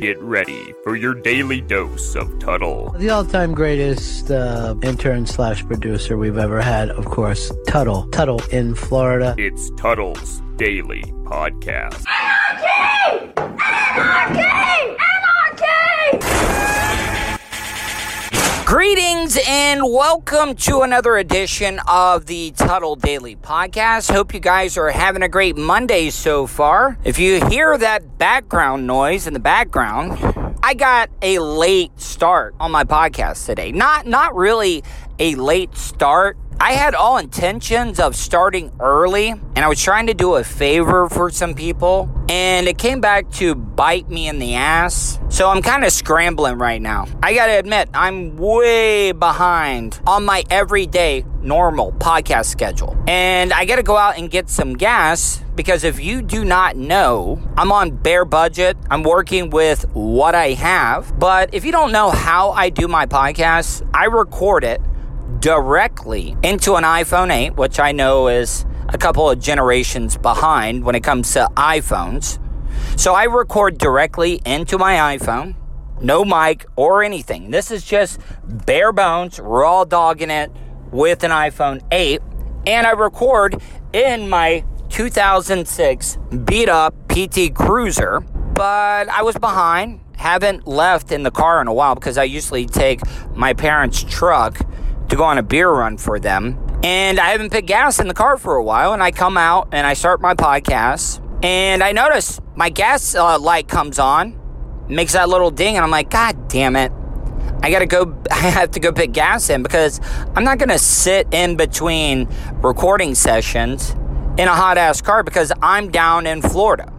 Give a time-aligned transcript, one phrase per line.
[0.00, 2.94] Get ready for your daily dose of Tuttle.
[2.98, 8.06] The all-time greatest uh, intern slash producer we've ever had, of course, Tuttle.
[8.10, 9.34] Tuttle in Florida.
[9.38, 12.04] It's Tuttle's Daily Podcast.
[12.06, 13.32] Anarchy!
[13.36, 14.96] Anarchy!
[16.20, 16.67] Anarchy!
[18.68, 24.12] Greetings and welcome to another edition of the Tuttle Daily Podcast.
[24.12, 26.98] Hope you guys are having a great Monday so far.
[27.02, 30.18] If you hear that background noise in the background,
[30.62, 33.72] I got a late start on my podcast today.
[33.72, 34.84] Not not really
[35.18, 36.36] a late start.
[36.60, 41.08] I had all intentions of starting early and I was trying to do a favor
[41.08, 45.20] for some people and it came back to bite me in the ass.
[45.28, 47.06] So I'm kind of scrambling right now.
[47.22, 52.96] I got to admit, I'm way behind on my everyday normal podcast schedule.
[53.06, 56.76] And I got to go out and get some gas because if you do not
[56.76, 58.76] know, I'm on bare budget.
[58.90, 61.16] I'm working with what I have.
[61.20, 64.80] But if you don't know how I do my podcast, I record it
[65.40, 70.94] directly into an iPhone 8, which I know is a couple of generations behind when
[70.94, 72.38] it comes to iPhones.
[72.98, 75.54] So I record directly into my iPhone,
[76.00, 77.50] no mic or anything.
[77.50, 80.50] This is just bare bones, raw dogging it
[80.90, 82.20] with an iPhone 8,
[82.66, 83.60] and I record
[83.92, 90.00] in my 2006 beat up PT Cruiser, but I was behind.
[90.16, 93.00] Haven't left in the car in a while because I usually take
[93.36, 94.58] my parents' truck
[95.08, 96.58] to go on a beer run for them.
[96.82, 98.92] And I haven't put gas in the car for a while.
[98.92, 101.22] And I come out and I start my podcast.
[101.44, 104.38] And I notice my gas uh, light comes on,
[104.88, 105.76] makes that little ding.
[105.76, 106.92] And I'm like, God damn it.
[107.62, 110.00] I gotta go, I have to go put gas in because
[110.36, 112.28] I'm not gonna sit in between
[112.62, 113.90] recording sessions
[114.38, 116.92] in a hot ass car because I'm down in Florida.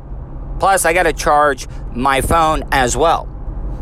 [0.59, 3.27] Plus, I gotta charge my phone as well.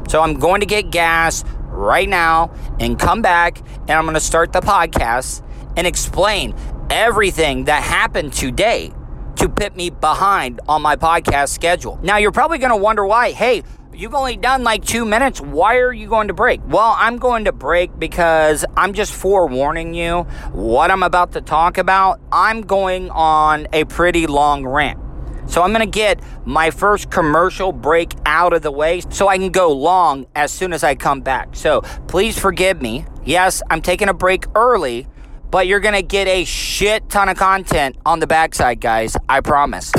[0.07, 1.43] So I'm going to get gas
[1.77, 5.43] right now and come back and I'm going to start the podcast
[5.77, 6.55] and explain
[6.89, 8.91] everything that happened today
[9.35, 11.99] to put me behind on my podcast schedule.
[12.01, 13.31] Now, you're probably going to wonder why.
[13.31, 13.63] Hey,
[13.93, 15.39] you've only done like two minutes.
[15.39, 16.61] Why are you going to break?
[16.65, 20.23] Well, I'm going to break because I'm just forewarning you
[20.53, 22.19] what I'm about to talk about.
[22.31, 25.06] I'm going on a pretty long rant.
[25.47, 29.37] So I'm going to get my first commercial break out of the way so I
[29.37, 31.55] can go long as soon as I come back.
[31.55, 33.05] So please forgive me.
[33.23, 35.07] Yes, I'm taking a break early,
[35.49, 39.15] but you're going to get a shit ton of content on the backside, guys.
[39.29, 39.91] I promise.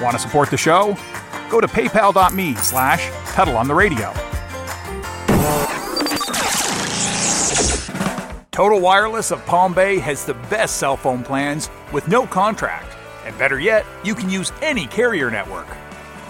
[0.00, 0.96] Want to support the show?
[1.50, 4.12] Go to paypal.me slash Tuttle on the radio.
[8.60, 12.94] Total Wireless of Palm Bay has the best cell phone plans with no contract.
[13.24, 15.66] And better yet, you can use any carrier network.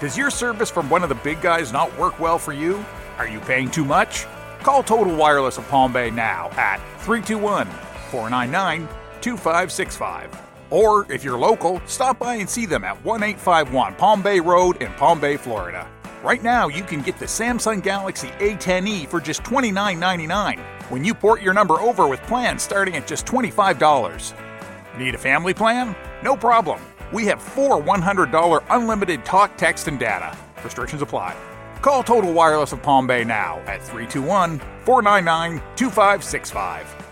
[0.00, 2.84] Does your service from one of the big guys not work well for you?
[3.18, 4.26] Are you paying too much?
[4.60, 7.66] Call Total Wireless of Palm Bay now at 321
[8.12, 8.86] 499
[9.20, 10.40] 2565.
[10.70, 14.92] Or if you're local, stop by and see them at 1851 Palm Bay Road in
[14.92, 15.90] Palm Bay, Florida.
[16.22, 20.60] Right now, you can get the Samsung Galaxy A10e for just $29.99
[20.90, 24.34] when you port your number over with plans starting at just $25.
[24.98, 25.96] Need a family plan?
[26.22, 26.78] No problem.
[27.10, 30.36] We have four $100 unlimited talk, text, and data.
[30.62, 31.34] Restrictions apply.
[31.80, 37.09] Call Total Wireless of Palm Bay now at 321 499 2565.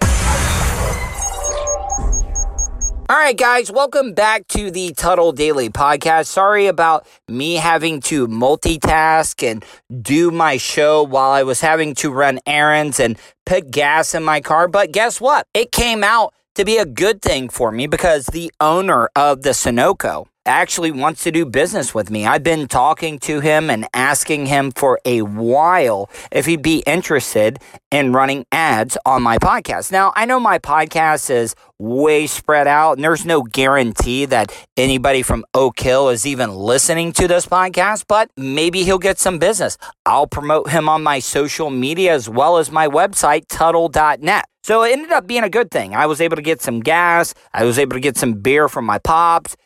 [3.10, 6.26] All right, guys, welcome back to the Tuttle Daily Podcast.
[6.26, 9.64] Sorry about me having to multitask and
[10.02, 14.42] do my show while I was having to run errands and put gas in my
[14.42, 14.68] car.
[14.68, 15.46] But guess what?
[15.54, 19.50] It came out to be a good thing for me because the owner of the
[19.50, 22.26] Sunoco actually wants to do business with me.
[22.26, 27.58] I've been talking to him and asking him for a while if he'd be interested
[27.90, 29.92] in running ads on my podcast.
[29.92, 35.22] Now, I know my podcast is way spread out and there's no guarantee that anybody
[35.22, 39.78] from Oak Hill is even listening to this podcast, but maybe he'll get some business.
[40.04, 44.44] I'll promote him on my social media as well as my website, tuttle.net.
[44.64, 45.94] So it ended up being a good thing.
[45.94, 48.84] I was able to get some gas, I was able to get some beer from
[48.84, 49.56] my pops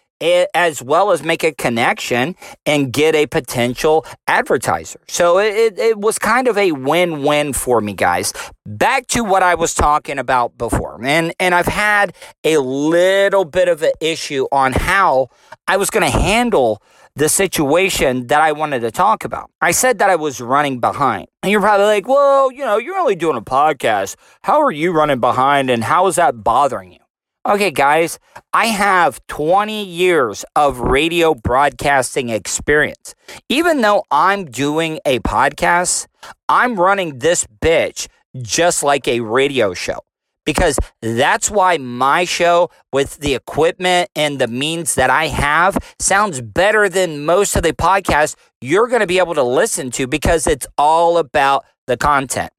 [0.55, 5.01] as well as make a connection and get a potential advertiser.
[5.09, 8.33] So it, it was kind of a win win for me, guys.
[8.65, 11.01] Back to what I was talking about before.
[11.05, 12.15] And, and I've had
[12.45, 15.29] a little bit of an issue on how
[15.67, 16.81] I was going to handle
[17.15, 19.51] the situation that I wanted to talk about.
[19.61, 21.29] I said that I was running behind.
[21.43, 24.17] And you're probably like, well, you know, you're only doing a podcast.
[24.43, 27.02] How are you running behind and how is that bothering you?
[27.45, 28.21] Okay, guys,
[28.53, 33.17] I have 20 years of radio broadcasting experience.
[33.49, 36.07] Even though I'm doing a podcast,
[36.49, 38.07] I'm running this bitch
[38.41, 39.99] just like a radio show
[40.47, 46.41] because that's why my show with the equipment and the means that I have sounds
[46.41, 50.47] better than most of the podcasts you're going to be able to listen to because
[50.47, 52.53] it's all about the content.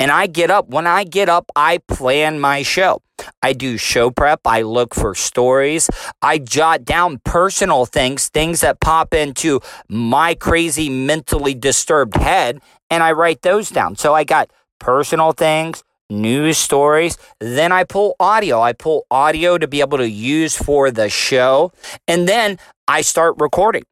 [0.00, 3.03] And I get up, when I get up, I plan my show.
[3.42, 4.40] I do show prep.
[4.44, 5.88] I look for stories.
[6.22, 13.02] I jot down personal things, things that pop into my crazy mentally disturbed head, and
[13.02, 13.96] I write those down.
[13.96, 14.50] So I got
[14.80, 17.18] personal things, news stories.
[17.40, 18.60] Then I pull audio.
[18.60, 21.72] I pull audio to be able to use for the show.
[22.06, 22.58] And then
[22.88, 23.84] I start recording.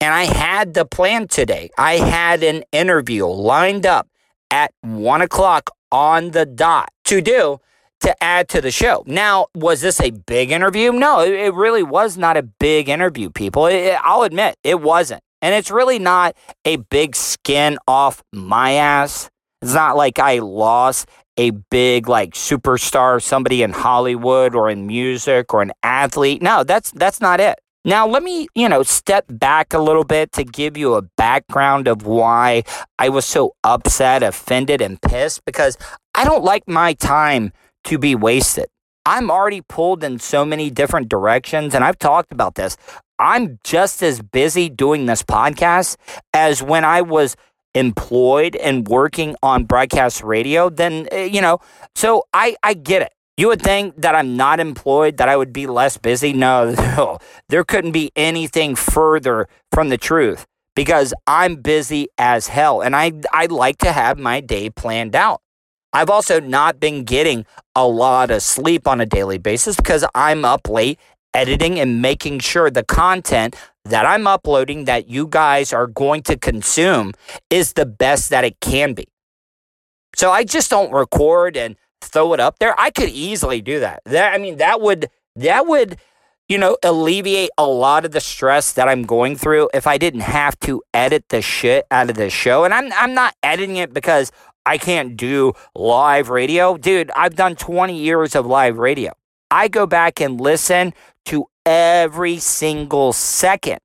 [0.00, 1.70] And I had the plan today.
[1.78, 4.08] I had an interview lined up
[4.50, 7.60] at one o'clock on the dot to do
[8.02, 9.02] to add to the show.
[9.06, 10.92] Now, was this a big interview?
[10.92, 13.64] No, it really was not a big interview, people.
[13.64, 15.22] I'll admit it wasn't.
[15.40, 19.28] And it's really not a big skin off my ass.
[19.60, 25.52] It's not like I lost a big like superstar, somebody in Hollywood or in music
[25.52, 26.42] or an athlete.
[26.42, 27.58] No, that's that's not it.
[27.84, 31.88] Now, let me, you know, step back a little bit to give you a background
[31.88, 32.62] of why
[33.00, 35.76] I was so upset, offended, and pissed because
[36.14, 37.52] I don't like my time
[37.84, 38.66] to be wasted.
[39.04, 42.76] I'm already pulled in so many different directions, and I've talked about this.
[43.18, 45.96] I'm just as busy doing this podcast
[46.32, 47.36] as when I was
[47.74, 51.58] employed and working on broadcast radio, then, eh, you know,
[51.94, 53.12] so I, I get it.
[53.36, 56.32] You would think that I'm not employed, that I would be less busy.
[56.32, 57.18] No, no,
[57.48, 60.46] there couldn't be anything further from the truth
[60.76, 65.40] because I'm busy as hell and I, I like to have my day planned out.
[65.92, 67.44] I've also not been getting
[67.74, 70.98] a lot of sleep on a daily basis because I'm up late
[71.34, 76.36] editing and making sure the content that I'm uploading that you guys are going to
[76.36, 77.12] consume
[77.50, 79.08] is the best that it can be.
[80.14, 82.78] So I just don't record and throw it up there.
[82.78, 84.02] I could easily do that.
[84.04, 85.98] That I mean that would that would
[86.48, 90.20] you know alleviate a lot of the stress that I'm going through if I didn't
[90.20, 92.64] have to edit the shit out of this show.
[92.64, 94.32] And I'm I'm not editing it because
[94.64, 96.76] I can't do live radio.
[96.76, 99.12] Dude, I've done 20 years of live radio.
[99.50, 100.94] I go back and listen
[101.26, 103.78] to every single second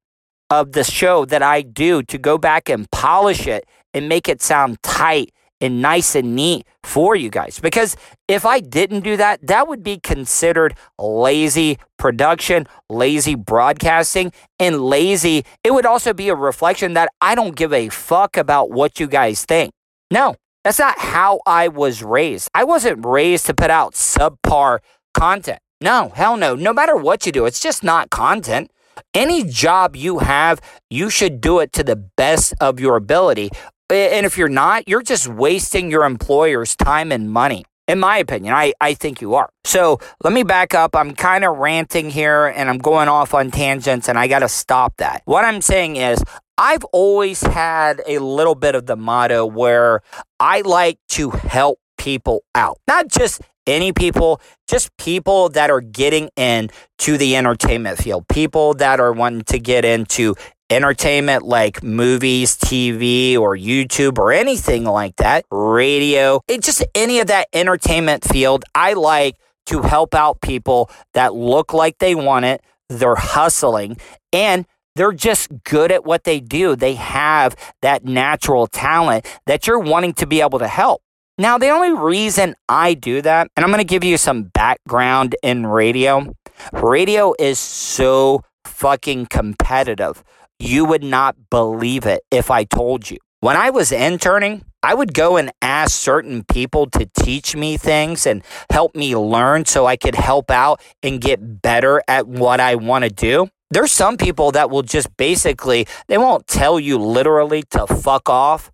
[0.49, 4.41] of the show that I do to go back and polish it and make it
[4.41, 7.59] sound tight and nice and neat for you guys.
[7.59, 7.95] Because
[8.27, 15.45] if I didn't do that, that would be considered lazy production, lazy broadcasting, and lazy.
[15.63, 19.07] It would also be a reflection that I don't give a fuck about what you
[19.07, 19.71] guys think.
[20.11, 22.49] No, that's not how I was raised.
[22.53, 24.79] I wasn't raised to put out subpar
[25.13, 25.59] content.
[25.81, 26.55] No, hell no.
[26.55, 28.71] No matter what you do, it's just not content.
[29.13, 33.49] Any job you have, you should do it to the best of your ability.
[33.89, 37.65] And if you're not, you're just wasting your employer's time and money.
[37.87, 39.49] In my opinion, I, I think you are.
[39.63, 40.93] So let me back up.
[40.93, 44.49] I'm kind of ranting here and I'm going off on tangents and I got to
[44.49, 45.21] stop that.
[45.23, 46.21] What I'm saying is,
[46.57, 50.01] I've always had a little bit of the motto where
[50.39, 56.29] I like to help people out, not just any people, just people that are getting
[56.35, 56.69] in
[56.99, 60.35] to the entertainment field, people that are wanting to get into
[60.69, 67.27] entertainment like movies, TV, or YouTube, or anything like that, radio, it just any of
[67.27, 68.65] that entertainment field.
[68.75, 69.37] I like
[69.67, 73.97] to help out people that look like they want it, they're hustling,
[74.31, 74.65] and
[74.95, 76.75] they're just good at what they do.
[76.75, 81.01] They have that natural talent that you're wanting to be able to help.
[81.37, 85.35] Now, the only reason I do that, and I'm going to give you some background
[85.43, 86.33] in radio,
[86.73, 90.23] radio is so fucking competitive.
[90.59, 93.17] You would not believe it if I told you.
[93.41, 98.25] When I was interning, I would go and ask certain people to teach me things
[98.25, 102.75] and help me learn so I could help out and get better at what I
[102.75, 103.49] want to do.
[103.69, 108.71] There's some people that will just basically, they won't tell you literally to fuck off,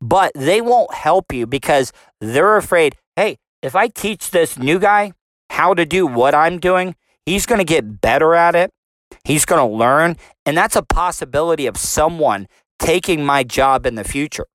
[0.00, 5.12] but they won't help you because they're afraid, hey, if I teach this new guy
[5.50, 6.96] how to do what I'm doing,
[7.26, 8.72] he's going to get better at it.
[9.30, 10.16] He's going to learn.
[10.44, 12.48] And that's a possibility of someone
[12.80, 14.46] taking my job in the future.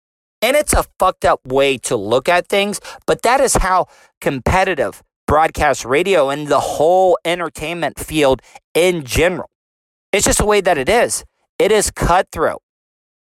[0.41, 3.88] And it's a fucked up way to look at things, but that is how
[4.20, 8.41] competitive broadcast radio and the whole entertainment field
[8.74, 9.50] in general.
[10.12, 11.24] It's just the way that it is.
[11.58, 12.62] It is cutthroat.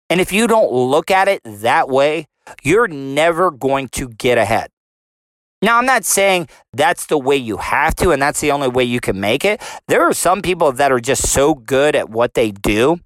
[0.09, 2.27] And if you don't look at it that way,
[2.63, 4.70] you're never going to get ahead.
[5.61, 8.83] Now, I'm not saying that's the way you have to and that's the only way
[8.83, 9.61] you can make it.
[9.87, 12.99] There are some people that are just so good at what they do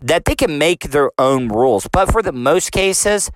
[0.00, 1.86] that they can make their own rules.
[1.92, 3.30] But for the most cases,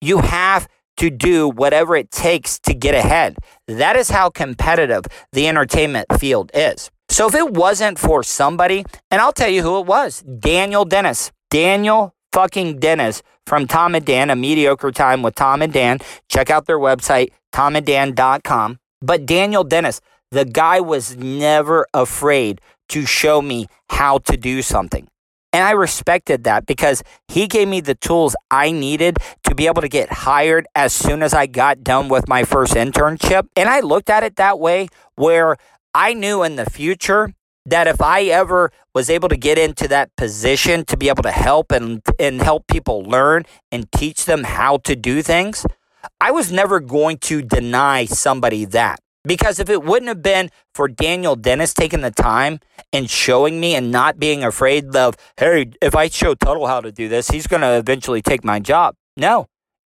[0.00, 3.36] you have to do whatever it takes to get ahead.
[3.66, 6.90] That is how competitive the entertainment field is.
[7.08, 11.32] So if it wasn't for somebody, and I'll tell you who it was Daniel Dennis.
[11.50, 15.98] Daniel fucking Dennis from Tom and Dan, a mediocre time with Tom and Dan.
[16.28, 18.78] Check out their website, tomanddan.com.
[19.00, 22.60] But Daniel Dennis, the guy was never afraid
[22.90, 25.08] to show me how to do something.
[25.52, 29.82] And I respected that because he gave me the tools I needed to be able
[29.82, 33.48] to get hired as soon as I got done with my first internship.
[33.54, 35.56] And I looked at it that way where
[35.94, 37.34] I knew in the future
[37.66, 41.30] that if I ever was able to get into that position to be able to
[41.30, 45.64] help and, and help people learn and teach them how to do things,
[46.20, 48.98] I was never going to deny somebody that.
[49.24, 52.58] Because if it wouldn't have been for Daniel Dennis taking the time
[52.92, 56.90] and showing me and not being afraid of, hey, if I show Tuttle how to
[56.90, 58.96] do this, he's going to eventually take my job.
[59.16, 59.46] No,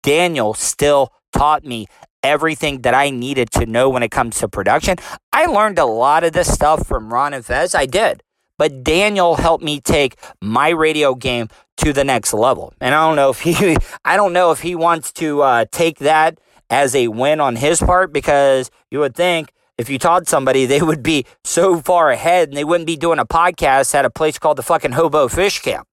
[0.01, 1.87] Daniel still taught me
[2.23, 4.97] everything that I needed to know when it comes to production.
[5.31, 7.75] I learned a lot of this stuff from Ron and Fez.
[7.75, 8.23] I did.
[8.57, 12.73] But Daniel helped me take my radio game to the next level.
[12.81, 15.99] And I don't know if he I don't know if he wants to uh, take
[15.99, 20.65] that as a win on his part because you would think if you taught somebody,
[20.65, 24.09] they would be so far ahead and they wouldn't be doing a podcast at a
[24.09, 25.87] place called the fucking Hobo Fish Camp.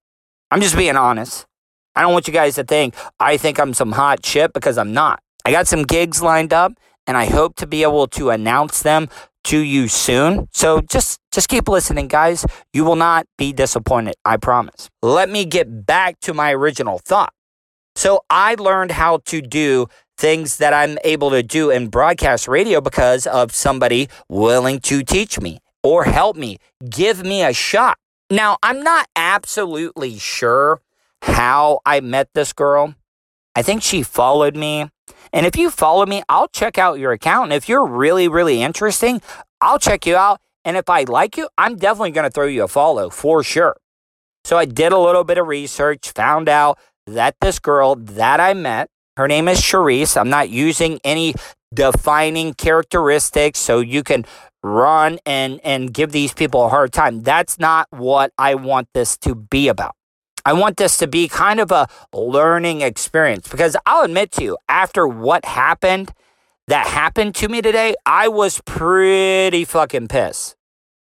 [0.51, 1.47] I'm just being honest.
[1.95, 4.93] I don't want you guys to think I think I'm some hot shit because I'm
[4.93, 5.21] not.
[5.45, 6.73] I got some gigs lined up
[7.07, 9.09] and I hope to be able to announce them
[9.45, 10.49] to you soon.
[10.53, 12.47] So just just keep listening guys.
[12.73, 14.89] You will not be disappointed, I promise.
[15.03, 17.33] Let me get back to my original thought.
[17.95, 19.87] So I learned how to do
[20.17, 25.41] things that I'm able to do in broadcast radio because of somebody willing to teach
[25.41, 26.59] me or help me,
[26.89, 27.99] give me a shot.
[28.31, 30.81] Now, I'm not absolutely sure
[31.25, 32.95] how I met this girl.
[33.55, 34.89] I think she followed me.
[35.33, 37.45] And if you follow me, I'll check out your account.
[37.45, 39.21] And if you're really, really interesting,
[39.61, 40.41] I'll check you out.
[40.65, 43.77] And if I like you, I'm definitely going to throw you a follow for sure.
[44.45, 48.55] So I did a little bit of research, found out that this girl that I
[48.55, 50.17] met her name is Charisse.
[50.17, 51.35] I'm not using any
[51.73, 54.25] defining characteristics so you can
[54.63, 57.23] run and, and give these people a hard time.
[57.23, 59.95] That's not what I want this to be about.
[60.45, 64.59] I want this to be kind of a learning experience because I'll admit to you,
[64.69, 66.13] after what happened
[66.69, 70.57] that happened to me today, I was pretty fucking pissed.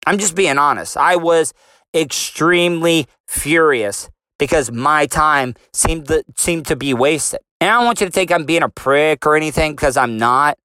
[0.06, 0.96] I'm just being honest.
[0.96, 1.54] I was
[1.94, 7.40] extremely furious because my time seemed to, seemed to be wasted.
[7.60, 10.18] And I don't want you to think I'm being a prick or anything because I'm
[10.18, 10.58] not.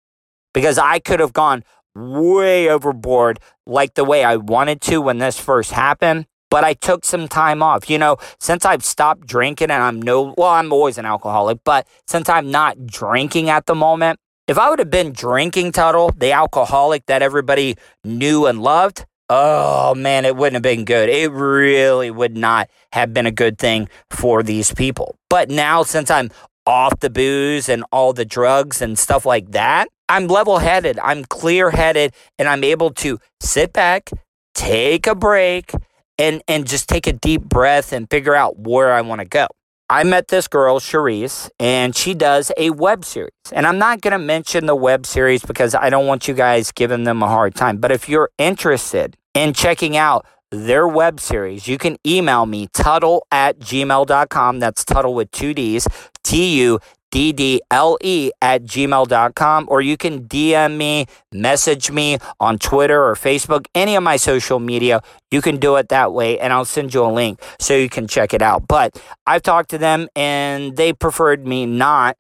[0.54, 1.64] Because I could have gone
[1.96, 6.26] way overboard like the way I wanted to when this first happened.
[6.50, 7.90] But I took some time off.
[7.90, 11.88] You know, since I've stopped drinking and I'm no, well, I'm always an alcoholic, but
[12.08, 16.32] since I'm not drinking at the moment, if I would have been drinking Tuttle, the
[16.32, 21.08] alcoholic that everybody knew and loved, oh man, it wouldn't have been good.
[21.08, 25.16] It really would not have been a good thing for these people.
[25.30, 26.32] But now, since I'm
[26.66, 31.26] off the booze and all the drugs and stuff like that, I'm level headed, I'm
[31.26, 34.10] clear headed, and I'm able to sit back,
[34.56, 35.72] take a break,
[36.20, 39.48] and, and just take a deep breath and figure out where I want to go.
[39.92, 43.32] I met this girl, Charisse, and she does a web series.
[43.52, 46.72] And I'm not going to mention the web series because I don't want you guys
[46.72, 47.78] giving them a hard time.
[47.78, 53.26] But if you're interested in checking out their web series, you can email me, Tuttle
[53.32, 54.60] at gmail.com.
[54.60, 55.88] That's Tuttle with two D's,
[56.24, 56.80] T U
[57.12, 59.66] D D L E at gmail.com.
[59.70, 64.60] Or you can DM me, message me on Twitter or Facebook, any of my social
[64.60, 65.02] media.
[65.32, 68.08] You can do it that way, and I'll send you a link so you can
[68.08, 68.68] check it out.
[68.68, 72.18] But I've talked to them, and they preferred me not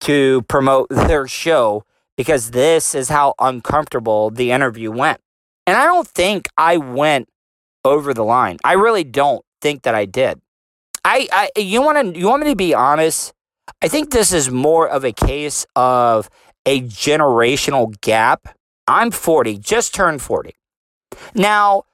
[0.00, 1.84] to promote their show
[2.16, 5.20] because this is how uncomfortable the interview went.
[5.66, 7.28] And I don't think I went
[7.84, 8.58] over the line.
[8.64, 10.40] I really don't think that I did.
[11.04, 13.32] I, I you want to you want me to be honest?
[13.82, 16.28] I think this is more of a case of
[16.64, 18.56] a generational gap.
[18.88, 20.54] I'm 40, just turned 40.
[21.34, 21.84] Now,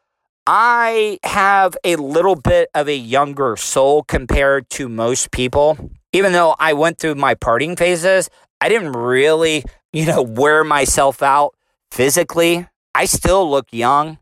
[0.46, 5.90] I have a little bit of a younger soul compared to most people.
[6.12, 8.28] Even though I went through my parting phases,
[8.60, 11.54] I didn't really, you know, wear myself out
[11.90, 12.66] physically.
[12.94, 14.18] I still look young.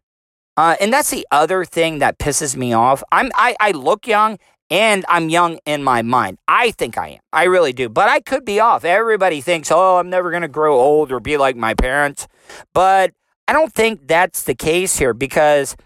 [0.57, 3.03] Uh, and that's the other thing that pisses me off.
[3.11, 4.39] I'm I, I look young
[4.71, 6.39] and I'm young in my mind.
[6.47, 7.19] I think I am.
[7.33, 7.89] I really do.
[7.89, 8.85] But I could be off.
[8.85, 12.29] Everybody thinks, oh, I'm never going to grow old or be like my parents.
[12.73, 13.13] But
[13.49, 15.77] I don't think that's the case here because,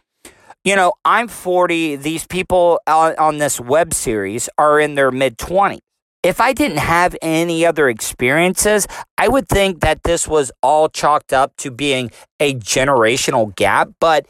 [0.65, 1.97] you know, I'm 40.
[1.97, 5.81] These people on, on this web series are in their mid 20s.
[6.23, 8.87] If I didn't have any other experiences,
[9.19, 12.11] I would think that this was all chalked up to being
[12.41, 13.91] a generational gap.
[14.01, 14.27] But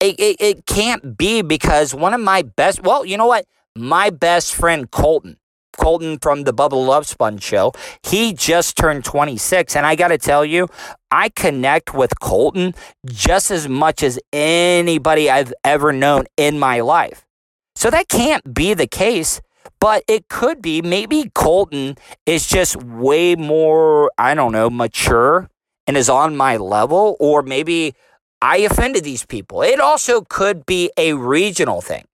[0.00, 3.44] it, it, it can't be because one of my best, well, you know what?
[3.76, 5.36] My best friend Colton,
[5.76, 9.76] Colton from the Bubba the Love Sponge show, he just turned 26.
[9.76, 10.68] And I got to tell you,
[11.10, 17.26] I connect with Colton just as much as anybody I've ever known in my life.
[17.74, 19.42] So that can't be the case,
[19.78, 20.80] but it could be.
[20.80, 25.50] Maybe Colton is just way more, I don't know, mature
[25.86, 27.94] and is on my level, or maybe
[28.40, 29.60] I offended these people.
[29.60, 32.06] It also could be a regional thing.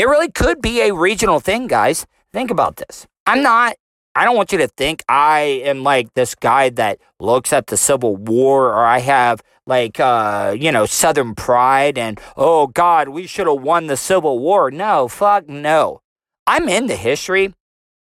[0.00, 2.06] It really could be a regional thing, guys.
[2.32, 3.06] Think about this.
[3.26, 3.76] I'm not,
[4.14, 7.76] I don't want you to think I am like this guy that looks at the
[7.76, 13.26] Civil War or I have like, uh, you know, Southern pride and, oh God, we
[13.26, 14.70] should have won the Civil War.
[14.70, 16.00] No, fuck no.
[16.46, 17.52] I'm into history.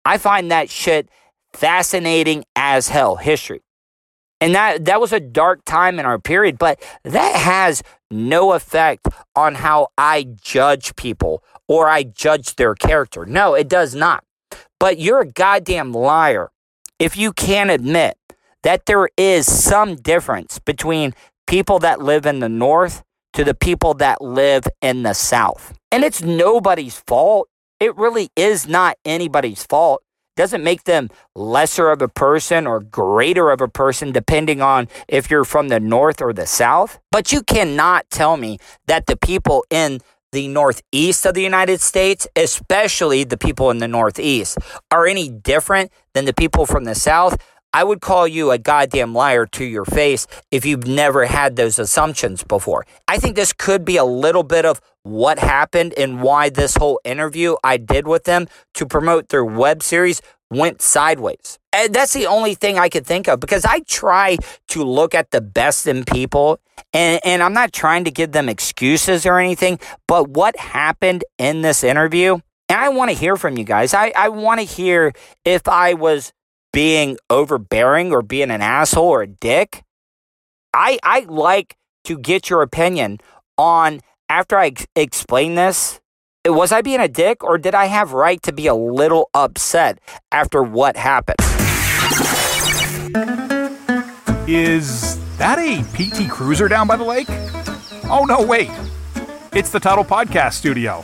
[0.04, 1.08] I find that shit
[1.54, 3.62] fascinating as hell, history.
[4.40, 9.08] And that that was a dark time in our period, but that has no effect
[9.34, 13.24] on how I judge people or I judge their character.
[13.24, 14.24] No, it does not.
[14.78, 16.50] But you're a goddamn liar
[16.98, 18.18] if you can't admit
[18.62, 21.14] that there is some difference between
[21.46, 23.02] people that live in the north
[23.32, 25.78] to the people that live in the south.
[25.90, 27.48] And it's nobody's fault.
[27.80, 30.02] It really is not anybody's fault
[30.36, 35.30] doesn't make them lesser of a person or greater of a person depending on if
[35.30, 37.00] you're from the north or the south.
[37.10, 40.00] But you cannot tell me that the people in
[40.32, 44.58] the northeast of the United States, especially the people in the northeast,
[44.90, 47.38] are any different than the people from the south.
[47.72, 51.78] I would call you a goddamn liar to your face if you've never had those
[51.78, 52.86] assumptions before.
[53.06, 57.00] I think this could be a little bit of what happened and why this whole
[57.04, 60.20] interview I did with them to promote their web series
[60.50, 61.58] went sideways.
[61.72, 64.36] And that's the only thing I could think of because I try
[64.68, 66.60] to look at the best in people
[66.92, 71.62] and, and I'm not trying to give them excuses or anything, but what happened in
[71.62, 73.94] this interview, and I want to hear from you guys.
[73.94, 75.12] I, I want to hear
[75.44, 76.32] if I was
[76.72, 79.82] being overbearing or being an asshole or a dick.
[80.74, 83.18] I, I like to get your opinion
[83.56, 86.00] on after I ex- explain this,
[86.46, 89.98] was I being a dick or did I have right to be a little upset
[90.30, 91.36] after what happened?
[94.48, 97.26] Is that a PT Cruiser down by the lake?
[98.08, 98.70] Oh, no, wait.
[99.52, 101.02] It's the Tuttle Podcast Studio.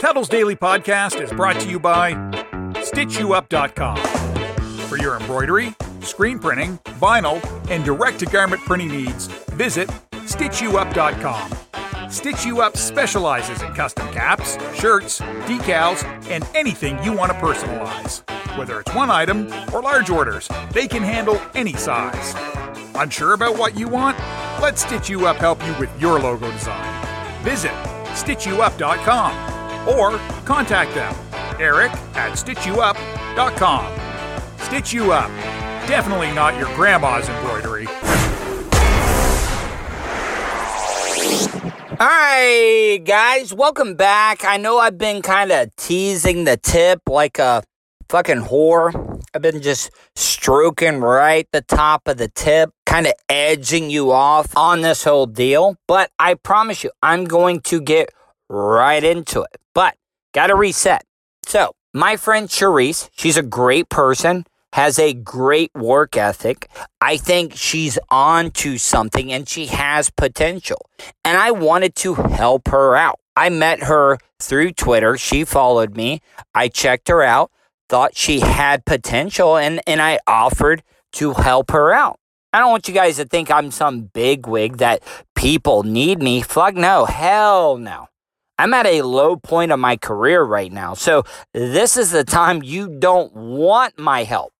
[0.00, 2.12] Tuttle's Daily Podcast is brought to you by
[2.74, 3.96] StitchYouUp.com.
[4.88, 5.74] For your embroidery,
[6.06, 12.10] screen printing, vinyl, and direct to garment printing needs, visit StitchYouUp.com.
[12.10, 18.22] Stitch You Up specializes in custom caps, shirts, decals, and anything you want to personalize.
[18.56, 22.34] Whether it's one item or large orders, they can handle any size.
[22.94, 24.18] Unsure about what you want?
[24.60, 27.42] Let Stitch You Up help you with your logo design.
[27.42, 27.72] Visit
[28.14, 31.14] StitchYouUp.com or contact them,
[31.60, 34.00] Eric at StitchYouUp.com.
[34.58, 35.30] Stitch You Up
[35.86, 37.86] Definitely not your grandma's embroidery.
[41.98, 44.44] All right, guys, welcome back.
[44.44, 47.62] I know I've been kind of teasing the tip like a
[48.08, 49.22] fucking whore.
[49.32, 54.56] I've been just stroking right the top of the tip, kind of edging you off
[54.56, 55.76] on this whole deal.
[55.86, 58.10] But I promise you, I'm going to get
[58.48, 59.56] right into it.
[59.72, 59.94] But
[60.34, 61.04] got to reset.
[61.46, 64.46] So, my friend Charisse, she's a great person
[64.76, 66.68] has a great work ethic.
[67.00, 70.90] I think she's on to something and she has potential.
[71.24, 73.18] And I wanted to help her out.
[73.34, 75.16] I met her through Twitter.
[75.16, 76.20] She followed me.
[76.54, 77.50] I checked her out,
[77.88, 82.20] thought she had potential, and, and I offered to help her out.
[82.52, 85.02] I don't want you guys to think I'm some bigwig that
[85.34, 86.42] people need me.
[86.42, 87.06] Fuck no.
[87.06, 88.08] Hell no.
[88.58, 90.92] I'm at a low point of my career right now.
[90.92, 94.52] So this is the time you don't want my help.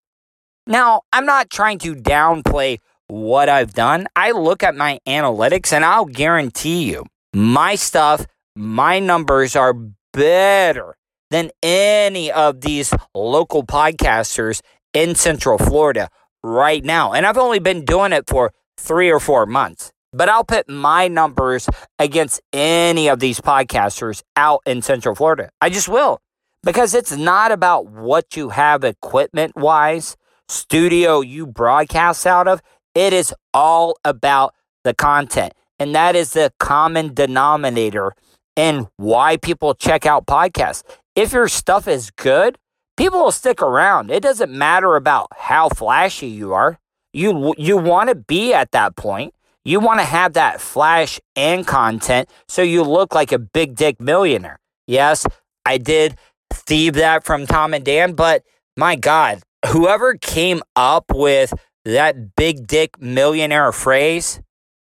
[0.66, 4.08] Now, I'm not trying to downplay what I've done.
[4.16, 8.26] I look at my analytics and I'll guarantee you my stuff,
[8.56, 9.74] my numbers are
[10.12, 10.96] better
[11.30, 14.60] than any of these local podcasters
[14.92, 16.08] in Central Florida
[16.42, 17.12] right now.
[17.12, 19.92] And I've only been doing it for three or four months.
[20.12, 25.50] but I'll put my numbers against any of these podcasters out in Central Florida.
[25.60, 26.20] I just will
[26.62, 30.16] because it's not about what you have equipment wise,
[30.48, 32.62] studio you broadcast out of.
[32.94, 34.54] It is all about
[34.84, 35.52] the content.
[35.78, 38.14] And that is the common denominator
[38.54, 40.82] in why people check out podcasts.
[41.14, 42.58] If your stuff is good,
[42.96, 44.10] people will stick around.
[44.10, 46.78] It doesn't matter about how flashy you are.
[47.12, 49.34] You you want to be at that point.
[49.64, 54.00] You want to have that flash and content so you look like a big dick
[54.00, 54.60] millionaire.
[54.86, 55.26] Yes,
[55.64, 56.16] I did
[56.52, 58.42] thieve that from Tom and Dan, but
[58.76, 61.52] my God, whoever came up with
[61.84, 64.40] that big dick millionaire phrase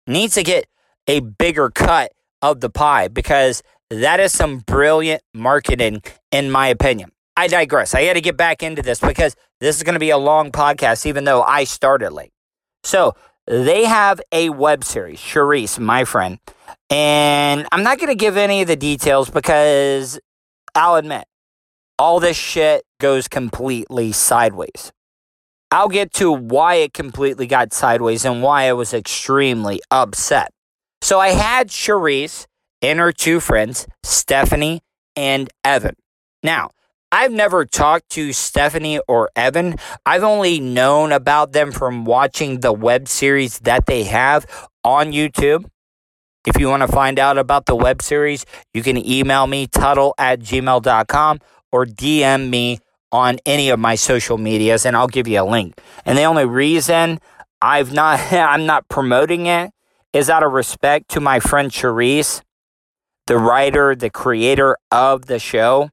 [0.07, 0.65] needs to get
[1.07, 2.11] a bigger cut
[2.41, 7.11] of the pie because that is some brilliant marketing, in my opinion.
[7.37, 7.93] I digress.
[7.93, 10.51] I got to get back into this because this is going to be a long
[10.51, 12.31] podcast, even though I started late.
[12.83, 13.13] So
[13.45, 16.39] they have a web series, Charisse, my friend.
[16.89, 20.19] And I'm not going to give any of the details because
[20.73, 21.25] I'll admit,
[21.97, 24.91] all this shit goes completely sideways.
[25.71, 30.51] I'll get to why it completely got sideways and why I was extremely upset.
[31.01, 32.45] So I had Charisse
[32.81, 34.81] and her two friends, Stephanie
[35.15, 35.95] and Evan.
[36.43, 36.71] Now,
[37.11, 39.77] I've never talked to Stephanie or Evan.
[40.05, 44.45] I've only known about them from watching the web series that they have
[44.83, 45.65] on YouTube.
[46.45, 50.13] If you want to find out about the web series, you can email me, tuttle
[50.17, 51.39] at gmail.com,
[51.75, 52.79] or DM me
[53.11, 55.81] on any of my social medias and I'll give you a link.
[56.05, 57.19] And the only reason
[57.61, 59.71] I've not I'm not promoting it
[60.13, 62.41] is out of respect to my friend Charisse,
[63.27, 65.89] the writer, the creator of the show.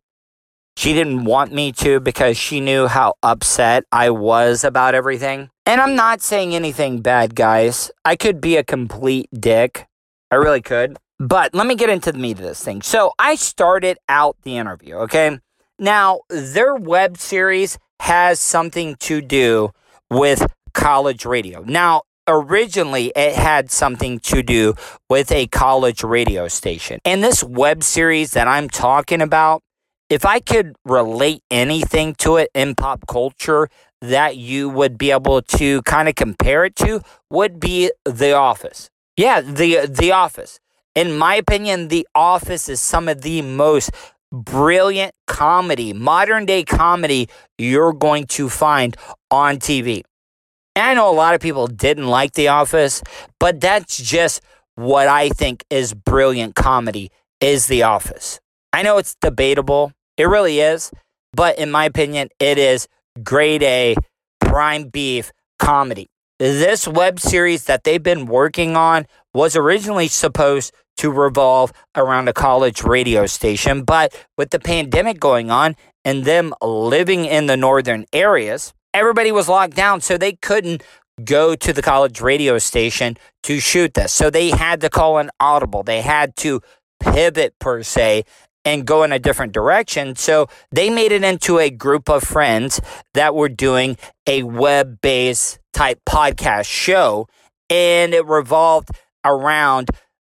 [0.77, 5.51] She didn't want me to because she knew how upset I was about everything.
[5.67, 7.91] And I'm not saying anything bad, guys.
[8.05, 9.87] I could be a complete dick.
[10.31, 10.97] I really could.
[11.19, 12.83] But let me get into the meat of this thing.
[12.83, 15.39] So I started out the interview, okay?
[15.83, 19.71] Now, their web series has something to do
[20.09, 21.65] with college radio.
[21.67, 24.75] Now, originally it had something to do
[25.11, 27.01] with a college radio station.
[27.05, 29.63] And this web series that I'm talking about
[30.09, 33.69] if I could relate anything to it in pop culture
[34.01, 38.89] that you would be able to kind of compare it to would be The Office.
[39.17, 40.61] Yeah, The The Office.
[40.95, 43.91] In my opinion, The Office is some of the most
[44.33, 48.97] brilliant comedy, modern day comedy you're going to find
[49.31, 50.03] on TV.
[50.75, 53.03] And I know a lot of people didn't like The Office,
[53.39, 54.41] but that's just
[54.75, 58.41] what I think is brilliant comedy is The Office.
[58.73, 59.93] I know it's debatable.
[60.17, 60.91] It really is.
[61.35, 62.89] But in my opinion, it is
[63.23, 63.97] grade A,
[64.41, 66.09] prime beef comedy.
[66.39, 72.33] This web series that they've been working on was originally supposed to revolve around a
[72.33, 78.07] college radio station, but with the pandemic going on and them living in the northern
[78.13, 80.81] areas, everybody was locked down, so they couldn't
[81.25, 84.13] go to the college radio station to shoot this.
[84.13, 85.83] So they had to call an audible.
[85.83, 86.61] They had to
[87.01, 88.23] pivot per se
[88.65, 90.15] and go in a different direction.
[90.15, 92.81] So they made it into a group of friends
[93.15, 93.97] that were doing
[94.29, 97.27] a web based type podcast show.
[97.69, 98.91] And it revolved
[99.25, 99.91] around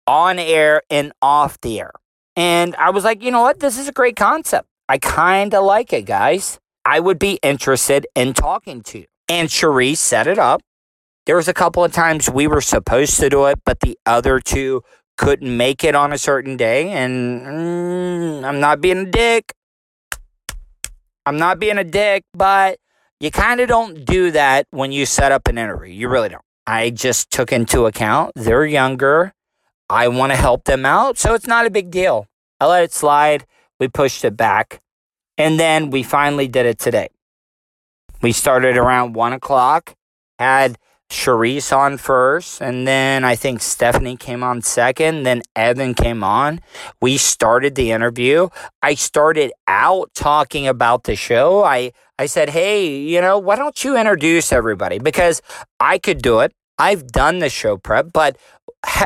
[0.08, 1.92] on air and off the air.
[2.36, 3.60] And I was like, you know what?
[3.60, 4.68] This is a great concept.
[4.90, 6.60] I kind of like it, guys.
[6.86, 9.06] I would be interested in talking to you.
[9.30, 10.62] And Charisse set it up.
[11.26, 14.40] There was a couple of times we were supposed to do it, but the other
[14.40, 14.84] two
[15.18, 19.54] couldn't make it on a certain day, and mm, I'm not being a dick.
[21.26, 22.78] I'm not being a dick, but
[23.20, 25.94] you kind of don't do that when you set up an interview.
[25.94, 26.42] You really don't.
[26.68, 29.34] I just took into account they're younger.
[29.94, 32.26] I want to help them out, so it's not a big deal.
[32.60, 33.46] I let it slide.
[33.80, 34.82] We pushed it back.
[35.38, 37.10] And then we finally did it today.
[38.20, 39.96] We started around one o'clock,
[40.40, 40.80] had
[41.12, 46.60] Charisse on first, and then I think Stephanie came on second, then Evan came on.
[47.00, 48.50] We started the interview.
[48.82, 51.64] I started out talking about the show.
[51.64, 54.98] I, I said, hey, you know, why don't you introduce everybody?
[54.98, 55.44] Because
[55.80, 56.52] I could do it.
[56.80, 58.38] I've done the show prep, but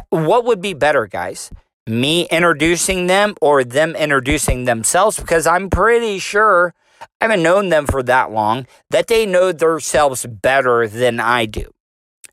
[0.09, 1.51] what would be better, guys?
[1.87, 5.19] Me introducing them or them introducing themselves?
[5.19, 10.25] Because I'm pretty sure I haven't known them for that long that they know themselves
[10.25, 11.71] better than I do.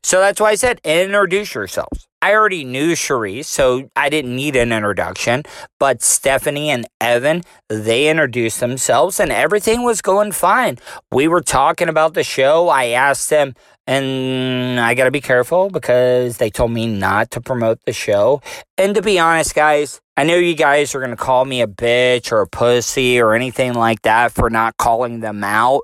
[0.03, 2.07] So that's why I said introduce yourselves.
[2.25, 5.43] I already knew Charisse, so I didn't need an introduction.
[5.79, 10.79] But Stephanie and Evan, they introduced themselves and everything was going fine.
[11.11, 12.67] We were talking about the show.
[12.67, 13.53] I asked them,
[13.85, 18.41] and I got to be careful because they told me not to promote the show.
[18.75, 21.67] And to be honest, guys, I know you guys are going to call me a
[21.67, 25.81] bitch or a pussy or anything like that for not calling them out,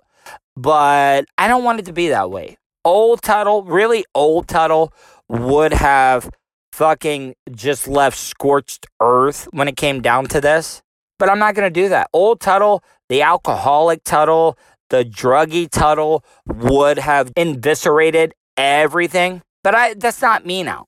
[0.58, 2.58] but I don't want it to be that way.
[2.84, 4.92] Old Tuttle, really old Tuttle,
[5.32, 6.30] would have
[6.74, 10.82] fucking just left scorched earth when it came down to this.
[11.18, 12.10] But I'm not going to do that.
[12.12, 14.58] Old Tuttle, the alcoholic Tuttle,
[14.90, 19.42] the druggy Tuttle would have eviscerated everything.
[19.64, 20.86] But I that's not me now.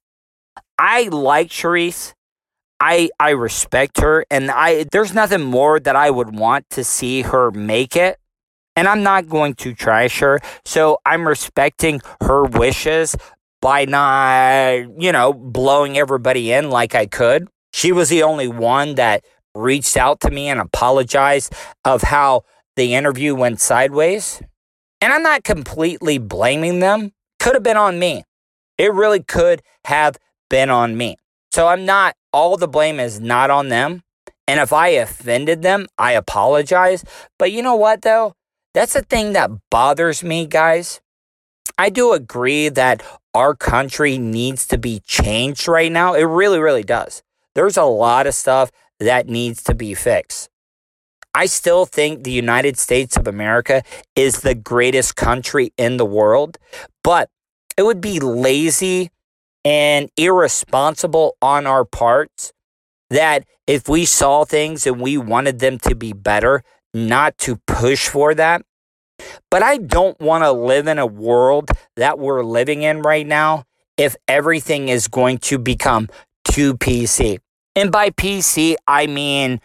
[0.78, 2.14] I like Charisse.
[2.80, 7.22] I I respect her and I there's nothing more that I would want to see
[7.22, 8.18] her make it.
[8.76, 10.42] And I'm not going to trash her.
[10.66, 13.16] So I'm respecting her wishes
[13.64, 17.48] by not, you know, blowing everybody in like I could.
[17.72, 19.24] She was the only one that
[19.56, 22.44] reached out to me and apologized of how
[22.76, 24.42] the interview went sideways.
[25.00, 27.14] And I'm not completely blaming them.
[27.40, 28.26] Could have been on me.
[28.78, 30.18] It really could have
[30.50, 31.16] been on me.
[31.54, 34.04] So I'm not, all the blame is not on them.
[34.46, 37.06] And if I offended them, I apologize.
[37.40, 38.34] But you know what, though?
[38.74, 41.00] That's the thing that bothers me, guys.
[41.78, 43.02] I do agree that
[43.34, 46.14] our country needs to be changed right now.
[46.14, 47.24] It really, really does.
[47.56, 50.50] There's a lot of stuff that needs to be fixed.
[51.36, 53.82] I still think the United States of America
[54.16, 56.60] is the greatest country in the world,
[57.04, 57.30] but
[57.76, 59.10] it would be lazy
[59.66, 62.54] and irresponsible on our parts
[63.10, 68.08] that if we saw things and we wanted them to be better, not to push
[68.08, 68.64] for that.
[69.50, 73.66] But I don't want to live in a world that we're living in right now
[73.98, 76.10] if everything is going to become
[76.44, 77.40] too PC.
[77.76, 79.60] And by PC, I mean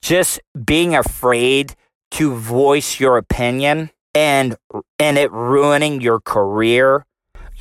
[0.00, 1.74] just being afraid
[2.12, 4.56] to voice your opinion and
[4.98, 7.06] and it ruining your career,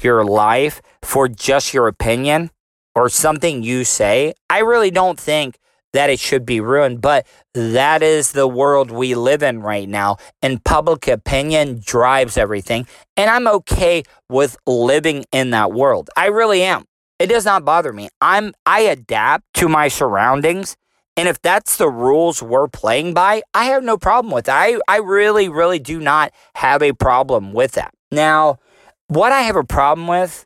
[0.02, 2.52] your life for just your opinion
[2.96, 4.34] or something you say.
[4.50, 5.58] I really don't think
[5.94, 7.02] that it should be ruined.
[7.02, 10.18] But that is the world we live in right now.
[10.42, 12.88] And public opinion drives everything.
[13.18, 16.10] And I'm okay with living in that world.
[16.16, 16.86] I really am.
[17.20, 18.10] It does not bother me.
[18.20, 20.76] I'm I adapt to my surroundings.
[21.18, 24.58] And if that's the rules we're playing by, I have no problem with that.
[24.58, 27.94] I, I really, really do not have a problem with that.
[28.12, 28.60] Now,
[29.08, 30.46] what I have a problem with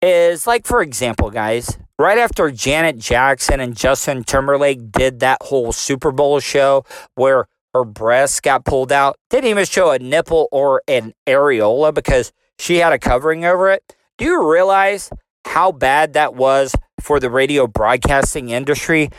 [0.00, 5.72] is like, for example, guys, right after Janet Jackson and Justin Timberlake did that whole
[5.72, 10.82] Super Bowl show where her breasts got pulled out, didn't even show a nipple or
[10.86, 13.82] an areola because she had a covering over it.
[14.16, 15.10] Do you realize
[15.44, 19.10] how bad that was for the radio broadcasting industry?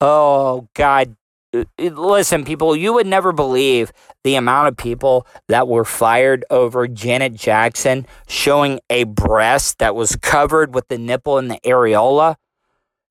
[0.00, 1.16] Oh, God.
[1.54, 3.92] Uh, uh, listen, people, you would never believe
[4.24, 10.16] the amount of people that were fired over Janet Jackson showing a breast that was
[10.16, 12.36] covered with the nipple and the areola.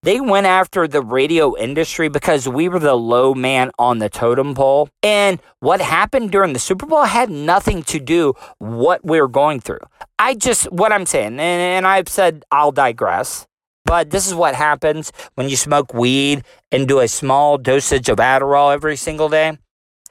[0.04, 4.54] They went after the radio industry because we were the low man on the totem
[4.54, 4.90] pole.
[5.02, 9.62] And what happened during the Super Bowl had nothing to do what we are going
[9.62, 9.80] through.
[10.20, 13.48] I just what I'm saying, and, and I've said I'll digress.
[13.86, 18.18] But this is what happens when you smoke weed and do a small dosage of
[18.18, 19.58] Adderall every single day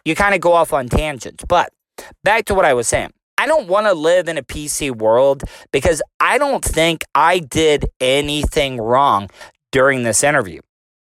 [0.04, 1.44] you kind of go off on tangents.
[1.46, 1.72] But
[2.24, 3.12] back to what I was saying.
[3.38, 7.86] I don't want to live in a PC world because I don't think I did
[8.00, 9.30] anything wrong
[9.72, 10.60] during this interview.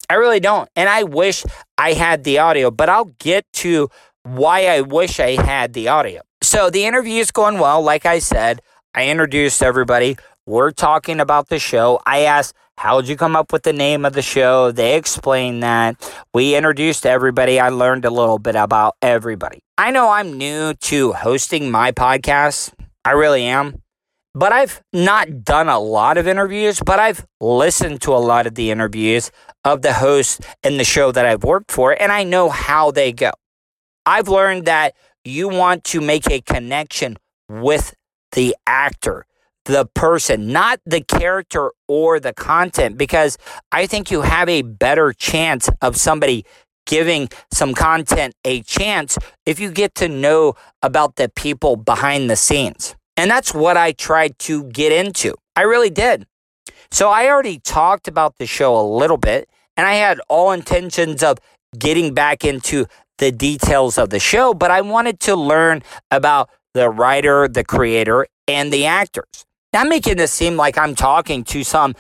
[0.10, 0.70] I really don't.
[0.76, 1.46] And I wish
[1.78, 3.90] I had the audio, but I'll get to
[4.24, 6.22] why I wish I had the audio.
[6.42, 7.82] So the interview is going well.
[7.82, 8.62] Like I said,
[8.94, 10.18] I introduced everybody.
[10.48, 12.00] We're talking about the show.
[12.06, 14.72] I asked, How'd you come up with the name of the show?
[14.72, 15.98] They explained that.
[16.34, 17.60] We introduced everybody.
[17.60, 19.60] I learned a little bit about everybody.
[19.78, 22.72] I know I'm new to hosting my podcast.
[23.04, 23.82] I really am.
[24.34, 28.56] But I've not done a lot of interviews, but I've listened to a lot of
[28.56, 29.32] the interviews
[29.66, 33.12] of the hosts in the show that I've worked for, and I know how they
[33.12, 33.32] go.
[34.06, 37.18] I've learned that you want to make a connection
[37.50, 37.96] with
[38.32, 39.26] the actor
[39.68, 43.38] the person, not the character or the content, because
[43.72, 46.46] I think you have a better chance of somebody
[46.86, 52.36] giving some content a chance if you get to know about the people behind the
[52.36, 52.96] scenes.
[53.18, 55.36] And that's what I tried to get into.
[55.56, 56.26] I really did.
[56.90, 61.22] So I already talked about the show a little bit, and I had all intentions
[61.22, 61.40] of
[61.78, 62.86] getting back into
[63.18, 68.28] the details of the show, but I wanted to learn about the writer, the creator,
[68.48, 69.47] and the actors.
[69.78, 71.96] I'm making this seem like I'm talking to some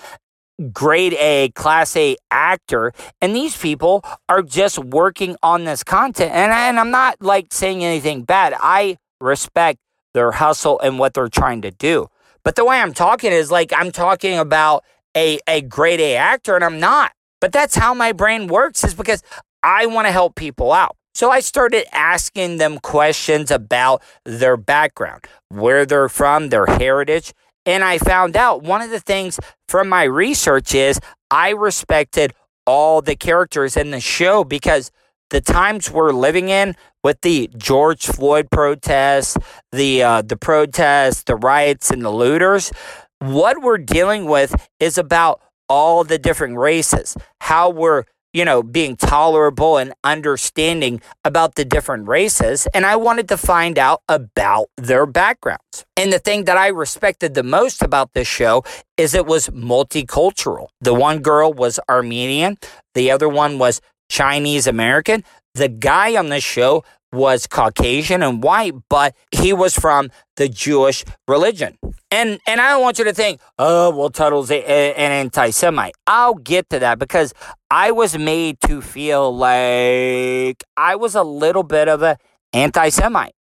[0.71, 2.93] grade A, class A actor.
[3.21, 6.31] And these people are just working on this content.
[6.33, 8.53] And, and I'm not like saying anything bad.
[8.59, 9.79] I respect
[10.13, 12.07] their hustle and what they're trying to do.
[12.43, 14.83] But the way I'm talking is like I'm talking about
[15.15, 17.11] a, a grade A actor and I'm not.
[17.39, 19.21] But that's how my brain works is because
[19.63, 20.95] I want to help people out.
[21.13, 27.33] So I started asking them questions about their background, where they're from, their heritage.
[27.67, 32.34] And I found out one of the things from my research is I respected
[32.65, 34.89] all the characters in the show because
[35.30, 39.38] the times we're living in with the George Floyd protests,
[39.73, 42.71] the uh, the protests, the riots, and the looters,
[43.19, 48.06] what we're dealing with is about all the different races, how we're
[48.38, 52.67] you know, being tolerable and understanding about the different races.
[52.71, 55.86] And I wanted to find out about their backgrounds.
[55.95, 58.63] And the thing that I respected the most about this show
[58.95, 60.67] is it was multicultural.
[60.80, 62.58] The one girl was Armenian,
[62.93, 65.23] the other one was Chinese American.
[65.56, 71.05] The guy on the show was Caucasian and white, but he was from the Jewish
[71.27, 71.77] religion.
[72.11, 75.95] And and I don't want you to think, oh, well, Tuddle's a, a, an anti-Semite.
[76.05, 77.33] I'll get to that because
[77.71, 82.17] I was made to feel like I was a little bit of an
[82.53, 83.33] anti-Semite.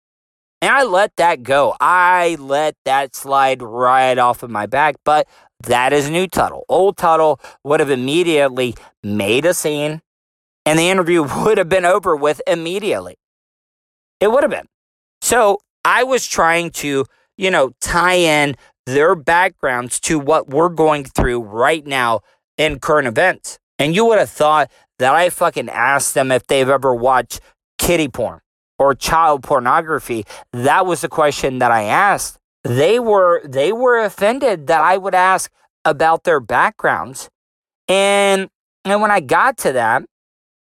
[0.63, 1.77] And I let that go.
[1.79, 4.97] I let that slide right off of my back.
[5.05, 5.29] But
[5.65, 6.65] that is new Tuddle.
[6.71, 10.01] Old Tuddle would have immediately made a scene,
[10.65, 13.17] and the interview would have been over with immediately.
[14.25, 14.69] It would have been.
[15.21, 17.05] So I was trying to,
[17.37, 18.57] you know, tie in
[18.87, 22.21] their backgrounds to what we're going through right now
[22.57, 23.59] in current events.
[23.79, 27.43] And you would have thought that I fucking asked them if they've ever watched
[27.77, 28.41] kitty porn
[28.79, 30.25] or child pornography.
[30.55, 32.39] That was the question that I asked.
[32.63, 35.53] They were they were offended that I would ask
[35.85, 37.29] about their backgrounds.
[37.89, 38.49] And
[38.87, 40.05] and when I got to that,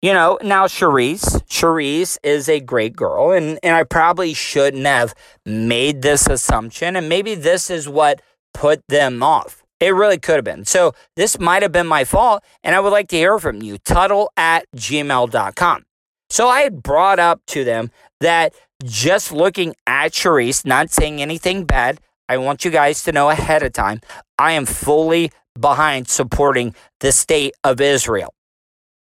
[0.02, 5.14] you know, now Charisse, Charisse is a great girl, and, and I probably shouldn't have
[5.46, 8.22] made this assumption, and maybe this is what
[8.54, 9.64] put them off.
[9.80, 10.66] It really could have been.
[10.66, 13.78] So this might have been my fault, and I would like to hear from you.
[13.78, 15.86] Tuddle at gmail.com.
[16.30, 21.66] So I had brought up to them that just looking at Charisse, not saying anything
[21.66, 24.02] bad, I want you guys to know ahead of time,
[24.38, 28.34] I am fully behind supporting the state of Israel.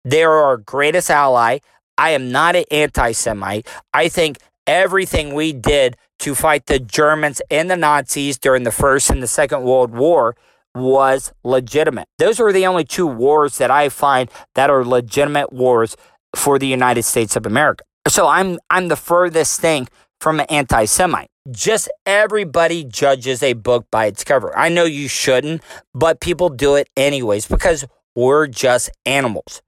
[0.04, 1.58] They're our greatest ally.
[1.98, 3.66] I am not an anti Semite.
[3.92, 9.10] I think everything we did to fight the Germans and the Nazis during the First
[9.10, 10.36] and the Second World War
[10.74, 12.08] was legitimate.
[12.18, 15.96] Those are the only two wars that I find that are legitimate wars
[16.34, 17.84] for the United States of America.
[18.08, 19.88] So I'm I'm the furthest thing
[20.20, 21.28] from an anti-Semite.
[21.50, 24.56] Just everybody judges a book by its cover.
[24.56, 25.62] I know you shouldn't,
[25.94, 27.84] but people do it anyways because
[28.16, 29.62] we're just animals.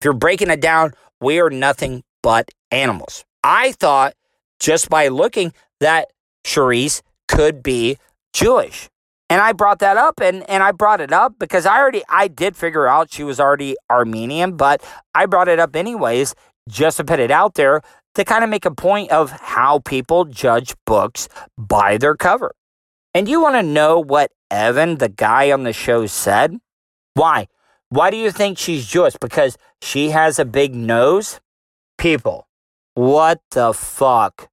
[0.00, 3.24] If you're breaking it down, we are nothing but animals.
[3.42, 4.14] I thought
[4.58, 6.08] just by looking that
[6.44, 7.98] Charisse could be
[8.32, 8.88] Jewish.
[9.30, 12.28] And I brought that up and, and I brought it up because I already I
[12.28, 14.82] did figure out she was already Armenian, but
[15.14, 16.34] I brought it up anyways
[16.68, 17.82] just to put it out there
[18.14, 22.54] to kind of make a point of how people judge books by their cover.
[23.14, 26.56] And you want to know what Evan, the guy on the show, said?
[27.14, 27.48] Why?
[27.90, 29.14] Why do you think she's Jewish?
[29.20, 31.40] Because she has a big nose?
[31.96, 32.46] People,
[32.94, 34.48] what the fuck?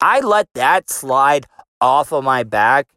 [0.00, 1.46] I let that slide
[1.80, 2.88] off of my back.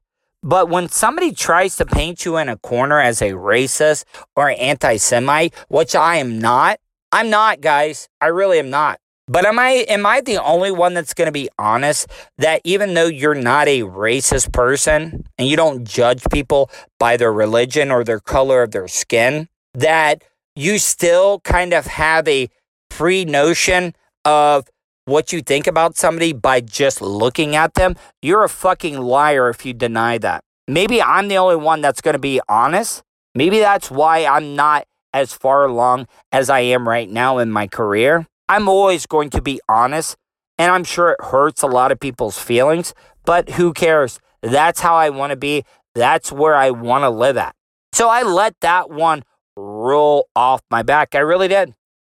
[0.44, 4.98] But when somebody tries to paint you in a corner as a racist or anti
[4.98, 6.80] Semite, which I am not,
[7.12, 8.10] I'm not, guys.
[8.20, 9.01] I really am not.
[9.32, 12.96] But am I am I the only one that's going to be honest that even
[12.96, 18.04] though you're not a racist person and you don't judge people by their religion or
[18.04, 20.22] their color of their skin, that
[20.54, 22.50] you still kind of have a
[22.90, 24.68] pre notion of
[25.06, 27.96] what you think about somebody by just looking at them?
[28.22, 30.44] You're a fucking liar if you deny that.
[30.68, 33.02] Maybe I'm the only one that's going to be honest.
[33.34, 37.68] Maybe that's why I'm not as far along as I am right now in my
[37.68, 40.18] career I'm always going to be honest,
[40.58, 42.94] and I'm sure it hurts a lot of people's feelings,
[43.26, 44.20] but who cares?
[44.42, 45.64] That's how I want to be.
[45.96, 47.56] That's where I want to live at.
[47.94, 49.24] So I let that one
[49.56, 51.16] roll off my back.
[51.16, 51.74] I really did.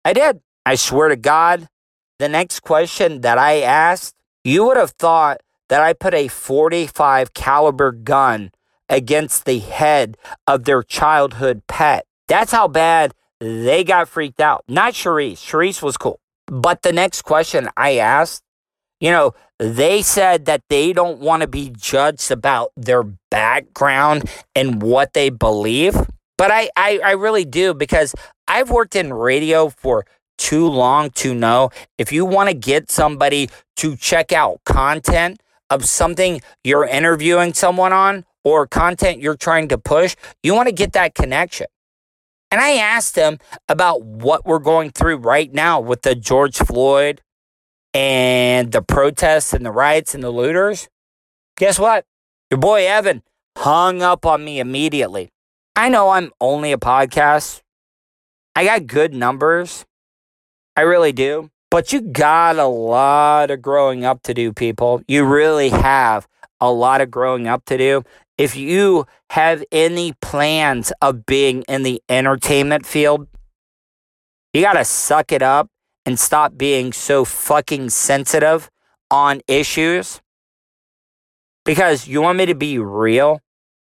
[0.06, 0.42] I did.
[0.66, 1.68] I swear to God,
[2.20, 7.34] the next question that I asked, you would have thought that I put a 45
[7.34, 8.52] caliber gun
[8.90, 12.06] against the head of their childhood pet.
[12.28, 14.64] That's how bad they got freaked out.
[14.68, 15.40] Not Charisse.
[15.40, 16.20] Charisse was cool.
[16.54, 18.44] But the next question I asked,
[19.00, 23.02] you know, they said that they don't want to be judged about their
[23.32, 25.96] background and what they believe.
[26.38, 28.14] But I, I, I really do because
[28.48, 30.06] I've worked in radio for
[30.38, 35.42] too long to know if you want to get somebody to check out content
[35.72, 40.74] of something you're interviewing someone on or content you're trying to push, you want to
[40.74, 41.66] get that connection.
[42.54, 47.20] And I asked him about what we're going through right now with the George Floyd
[47.96, 50.88] and the protests and the riots and the looters.
[51.58, 52.06] Guess what?
[52.52, 53.24] Your boy Evan
[53.58, 55.32] hung up on me immediately.
[55.76, 57.64] I know I'm only a podcast.
[58.56, 59.88] I got good numbers.
[60.76, 61.50] I really do.
[61.72, 65.02] But you got a lot of growing up to do, people.
[65.08, 66.28] You really have
[66.64, 68.04] a lot of growing up to do.
[68.38, 73.28] If you have any plans of being in the entertainment field,
[74.54, 75.68] you got to suck it up
[76.06, 78.72] and stop being so fucking sensitive
[79.12, 80.22] on issues.
[81.66, 83.42] Because you want me to be real?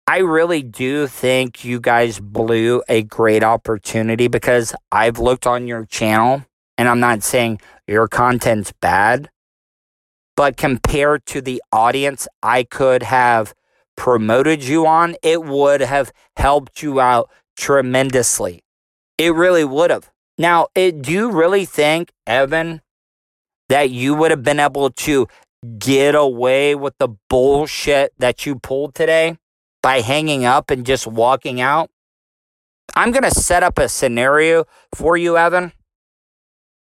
[0.07, 5.86] I really do think you guys blew a great opportunity because I've looked on your
[5.86, 6.45] channel
[6.78, 9.30] and I'm not saying your content's bad,
[10.36, 13.53] but compared to the audience I could have
[13.95, 18.63] promoted you on, it would have helped you out tremendously.
[19.17, 20.09] It really would have.
[20.38, 22.82] Now, it, do you really think, Evan,
[23.69, 25.27] that you would have been able to
[25.77, 29.38] get away with the bullshit that you pulled today
[29.84, 31.91] by hanging up and just walking out?
[32.95, 35.73] I'm going to set up a scenario for you, Evan.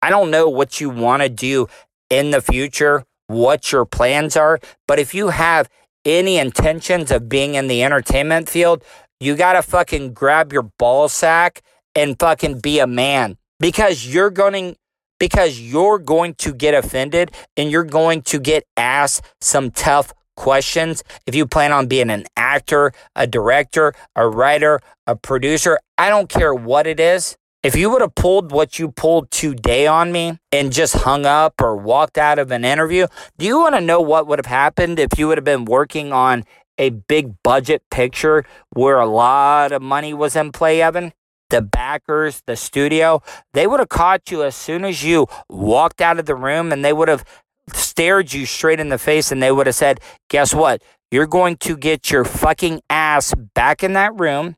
[0.00, 1.66] I don't know what you want to do
[2.08, 5.70] in the future, what your plans are, but if you have
[6.04, 8.82] any intentions of being in the entertainment field,
[9.20, 11.62] you got to fucking grab your ball sack
[11.94, 14.76] and fucking be a man because you're going to
[15.18, 21.02] because you're going to get offended and you're going to get asked some tough questions
[21.26, 26.28] if you plan on being an actor, a director, a writer, a producer, I don't
[26.28, 27.36] care what it is.
[27.64, 31.60] If you would have pulled what you pulled today on me and just hung up
[31.60, 35.00] or walked out of an interview, do you want to know what would have happened
[35.00, 36.44] if you would have been working on
[36.78, 38.44] a big budget picture
[38.74, 41.12] where a lot of money was in play, Evan?
[41.50, 43.22] The backers, the studio,
[43.54, 46.84] they would have caught you as soon as you walked out of the room and
[46.84, 47.24] they would have
[47.72, 49.98] stared you straight in the face and they would have said,
[50.30, 50.80] Guess what?
[51.10, 54.54] You're going to get your fucking ass back in that room,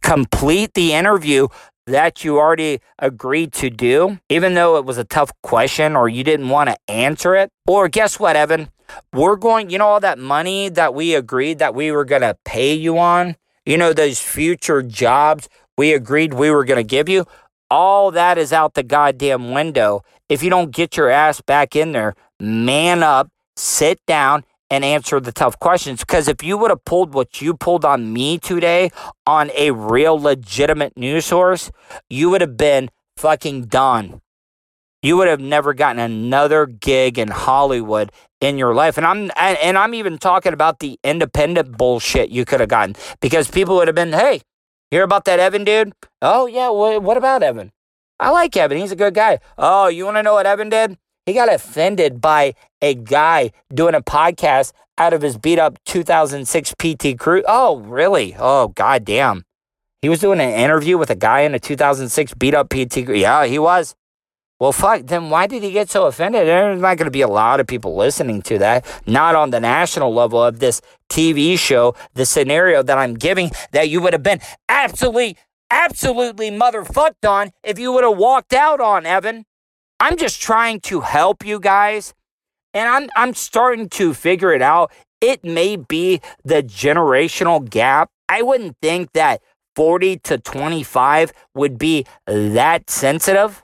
[0.00, 1.48] complete the interview
[1.86, 6.24] that you already agreed to do, even though it was a tough question or you
[6.24, 7.50] didn't want to answer it.
[7.66, 8.70] Or guess what, Evan?
[9.12, 12.36] We're going, you know, all that money that we agreed that we were going to
[12.44, 17.08] pay you on, you know, those future jobs we agreed we were going to give
[17.08, 17.26] you,
[17.70, 20.02] all that is out the goddamn window.
[20.28, 25.20] If you don't get your ass back in there, man up, sit down, and answer
[25.20, 26.00] the tough questions.
[26.00, 28.90] Because if you would have pulled what you pulled on me today
[29.26, 31.70] on a real legitimate news source,
[32.08, 34.20] you would have been fucking done.
[35.02, 38.10] You would have never gotten another gig in Hollywood
[38.40, 38.96] in your life.
[38.96, 43.50] And I'm and I'm even talking about the independent bullshit you could have gotten because
[43.50, 44.40] people would have been, "Hey,
[44.90, 45.92] hear about that Evan dude?
[46.22, 47.72] Oh yeah, what, about Evan?
[48.18, 48.78] I like Evan.
[48.78, 49.40] He's a good guy.
[49.58, 50.96] Oh, you want to know what Evan did?
[51.26, 56.74] He got offended by a guy doing a podcast out of his beat up 2006
[56.78, 57.44] PT Cruise.
[57.48, 58.36] Oh, really?
[58.38, 59.44] Oh, goddamn.
[60.02, 63.06] He was doing an interview with a guy in a 2006 beat up PT.
[63.06, 63.14] Crew.
[63.14, 63.94] Yeah, he was.
[64.60, 66.46] Well, fuck, then why did he get so offended?
[66.46, 68.84] There's not going to be a lot of people listening to that.
[69.06, 73.88] Not on the national level of this TV show, the scenario that I'm giving that
[73.88, 75.38] you would have been absolutely,
[75.70, 79.46] absolutely motherfucked on if you would have walked out on, Evan.
[80.00, 82.14] I'm just trying to help you guys.
[82.72, 84.92] And I'm I'm starting to figure it out.
[85.20, 88.10] It may be the generational gap.
[88.28, 89.40] I wouldn't think that
[89.76, 93.62] 40 to 25 would be that sensitive.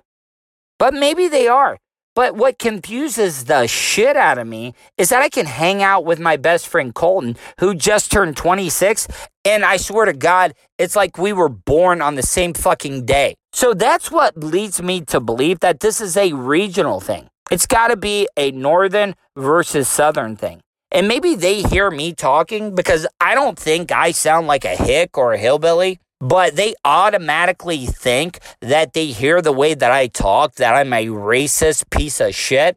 [0.79, 1.79] But maybe they are.
[2.15, 6.19] But what confuses the shit out of me is that I can hang out with
[6.19, 9.07] my best friend Colton, who just turned 26,
[9.45, 13.35] and I swear to God, it's like we were born on the same fucking day.
[13.53, 17.29] So that's what leads me to believe that this is a regional thing.
[17.51, 20.61] It's got to be a northern versus southern thing.
[20.93, 25.17] And maybe they hear me talking because I don't think I sound like a hick
[25.17, 30.57] or a hillbilly, but they automatically think that they hear the way that I talk
[30.57, 32.77] that I'm a racist piece of shit.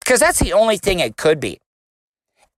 [0.00, 1.58] Because that's the only thing it could be.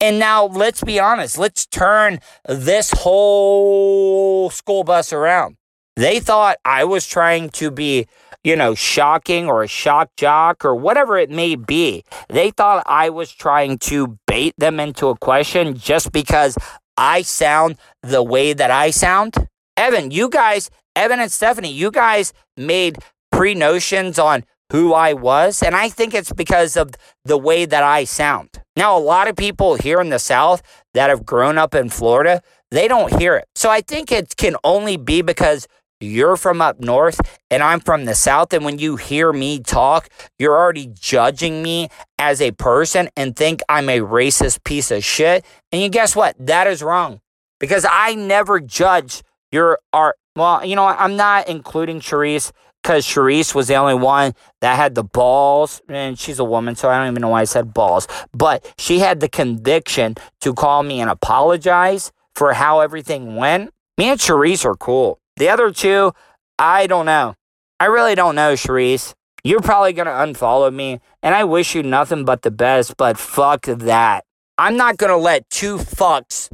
[0.01, 5.57] And now let's be honest, let's turn this whole school bus around.
[5.97, 8.07] They thought I was trying to be
[8.43, 12.05] you know, shocking or a shock jock or whatever it may be.
[12.29, 16.57] They thought I was trying to bait them into a question just because
[16.97, 19.35] I sound the way that I sound.
[19.77, 22.99] Evan, you guys, Evan and Stephanie, you guys made
[23.31, 25.63] pre notions on who I was.
[25.63, 26.91] And I think it's because of
[27.25, 28.51] the way that I sound.
[28.77, 30.63] Now, a lot of people here in the South
[30.95, 33.47] that have grown up in Florida, they don't hear it.
[33.55, 35.67] So I think it can only be because
[36.01, 38.53] you're from up north and I'm from the south.
[38.53, 40.09] And when you hear me talk,
[40.39, 45.45] you're already judging me as a person and think I'm a racist piece of shit.
[45.71, 46.35] And you guess what?
[46.39, 47.21] That is wrong
[47.59, 50.17] because I never judge your art.
[50.37, 52.53] Well, you know, I'm not including Charisse
[52.83, 56.89] because Charisse was the only one that had the balls, and she's a woman, so
[56.89, 60.83] I don't even know why I said balls, but she had the conviction to call
[60.83, 63.71] me and apologize for how everything went.
[63.99, 65.19] Me and Charisse are cool.
[65.37, 66.13] The other two,
[66.59, 67.35] I don't know.
[67.79, 69.15] I really don't know, Charisse.
[69.43, 73.19] You're probably going to unfollow me, and I wish you nothing but the best, but
[73.19, 74.25] fuck that.
[74.59, 76.51] I'm not going to let two fucks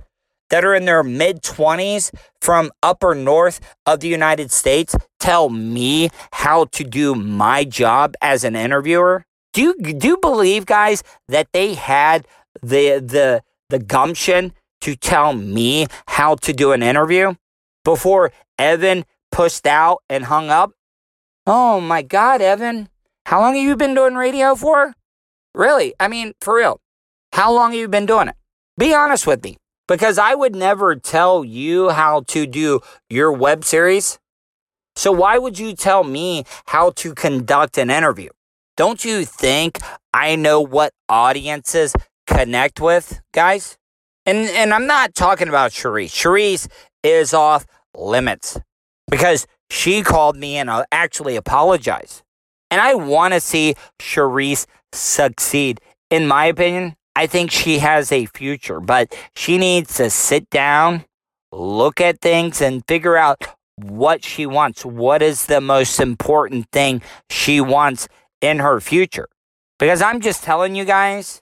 [0.50, 6.10] that are in their mid 20s from upper north of the United States tell me
[6.32, 9.24] how to do my job as an interviewer?
[9.52, 12.26] Do you do you believe guys that they had
[12.62, 17.34] the the the gumption to tell me how to do an interview
[17.84, 20.72] before Evan pushed out and hung up?
[21.46, 22.88] Oh my god, Evan.
[23.24, 24.94] How long have you been doing radio for?
[25.54, 25.94] Really?
[25.98, 26.80] I mean, for real.
[27.32, 28.36] How long have you been doing it?
[28.78, 29.56] Be honest with me
[29.88, 34.18] because I would never tell you how to do your web series.
[34.94, 38.30] So why would you tell me how to conduct an interview?
[38.76, 39.78] Don't you think
[40.12, 41.94] I know what audiences
[42.26, 43.78] connect with, guys?
[44.24, 46.10] And and I'm not talking about Charisse.
[46.10, 46.68] Charisse
[47.02, 48.58] is off limits
[49.10, 52.22] because she called me and uh, actually apologized.
[52.70, 55.80] And I want to see Charisse succeed.
[56.10, 61.06] In my opinion, I think she has a future, but she needs to sit down,
[61.50, 63.42] look at things, and figure out
[63.76, 64.84] what she wants.
[64.84, 67.00] What is the most important thing
[67.30, 68.06] she wants
[68.42, 69.28] in her future?
[69.78, 71.40] Because I'm just telling you guys,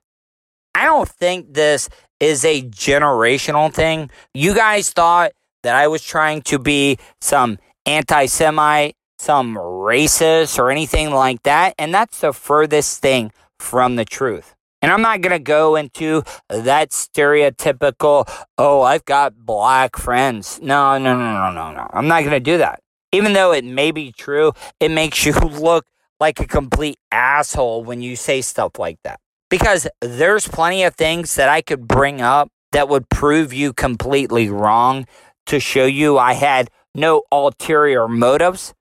[0.76, 1.88] I don't think this
[2.20, 4.10] is a generational thing.
[4.32, 5.32] You guys thought
[5.64, 11.74] that I was trying to be some anti Semite, some racist, or anything like that.
[11.80, 14.54] And that's the furthest thing from the truth.
[14.84, 20.60] And I'm not going to go into that stereotypical, oh, I've got black friends.
[20.60, 21.88] No, no, no, no, no, no.
[21.90, 22.80] I'm not going to do that.
[23.10, 25.86] Even though it may be true, it makes you look
[26.20, 29.20] like a complete asshole when you say stuff like that.
[29.48, 34.50] Because there's plenty of things that I could bring up that would prove you completely
[34.50, 35.06] wrong
[35.46, 38.74] to show you I had no ulterior motives.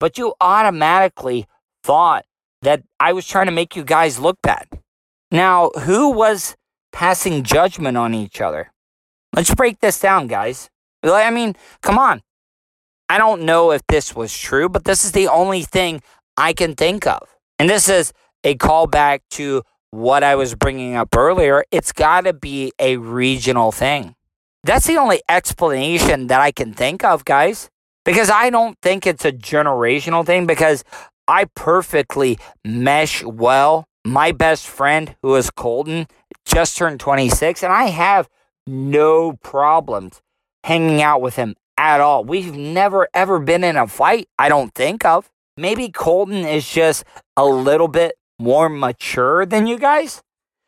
[0.00, 1.46] But you automatically
[1.82, 2.26] thought
[2.60, 4.68] that I was trying to make you guys look bad.
[5.30, 6.56] Now, who was
[6.92, 8.72] passing judgment on each other?
[9.34, 10.70] Let's break this down, guys.
[11.04, 12.22] I mean, come on.
[13.08, 16.02] I don't know if this was true, but this is the only thing
[16.36, 17.36] I can think of.
[17.58, 18.12] And this is
[18.44, 21.64] a callback to what I was bringing up earlier.
[21.70, 24.14] It's got to be a regional thing.
[24.62, 27.70] That's the only explanation that I can think of, guys,
[28.04, 30.84] because I don't think it's a generational thing because
[31.26, 36.06] I perfectly mesh well my best friend, who is Colton,
[36.44, 38.28] just turned 26, and I have
[38.66, 40.22] no problems
[40.64, 42.24] hanging out with him at all.
[42.24, 45.30] We've never, ever been in a fight, I don't think of.
[45.56, 47.04] Maybe Colton is just
[47.36, 50.22] a little bit more mature than you guys.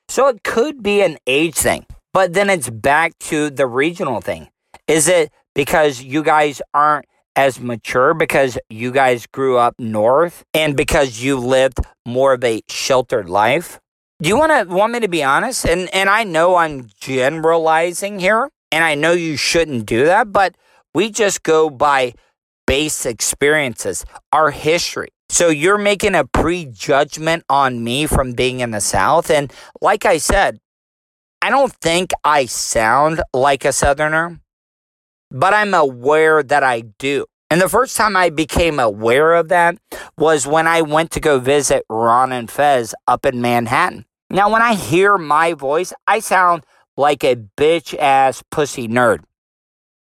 [0.09, 1.87] So it could be an age thing.
[2.13, 4.49] But then it's back to the regional thing.
[4.87, 7.07] Is it because you guys aren't
[7.37, 12.63] as mature because you guys grew up north and because you lived more of a
[12.69, 13.81] sheltered life?
[14.21, 15.65] Do you want to want me to be honest?
[15.65, 20.55] And and I know I'm generalizing here, and I know you shouldn't do that, but
[20.95, 22.15] we just go by
[22.67, 25.09] base experiences, our history.
[25.29, 29.31] So you're making a prejudgment on me from being in the South.
[29.31, 30.59] And like I said,
[31.41, 34.42] I don't think I sound like a Southerner
[35.33, 37.27] but I'm aware that I do.
[37.51, 39.77] And the first time I became aware of that
[40.17, 44.05] was when I went to go visit Ron and Fez up in Manhattan.
[44.31, 46.65] Now, when I hear my voice, I sound
[46.97, 49.25] like a bitch ass pussy nerd.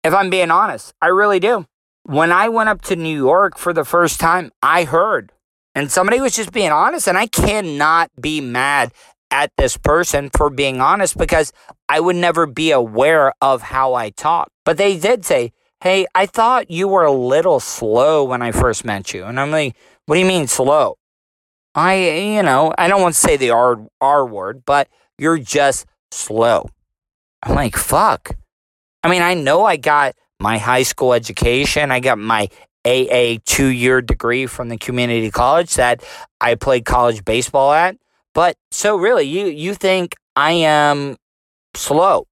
[0.02, 1.66] If I'm being honest, I really do.
[2.04, 5.32] When I went up to New York for the first time, I heard,
[5.74, 8.92] and somebody was just being honest, and I cannot be mad
[9.30, 11.52] at this person for being honest because
[11.88, 14.50] I would never be aware of how I talk.
[14.64, 15.52] But they did say,
[15.82, 19.24] Hey, I thought you were a little slow when I first met you.
[19.24, 20.96] And I'm like, What do you mean slow?
[21.74, 21.94] I,
[22.36, 24.88] you know, I don't want to say the R, R word, but
[25.18, 26.68] you're just slow.
[27.42, 28.36] I'm like, fuck.
[29.02, 32.48] I mean, I know I got my high school education, I got my
[32.86, 36.04] AA two year degree from the community college that
[36.40, 37.96] I played college baseball at.
[38.34, 41.16] But so really, you you think I am
[41.74, 42.26] slow?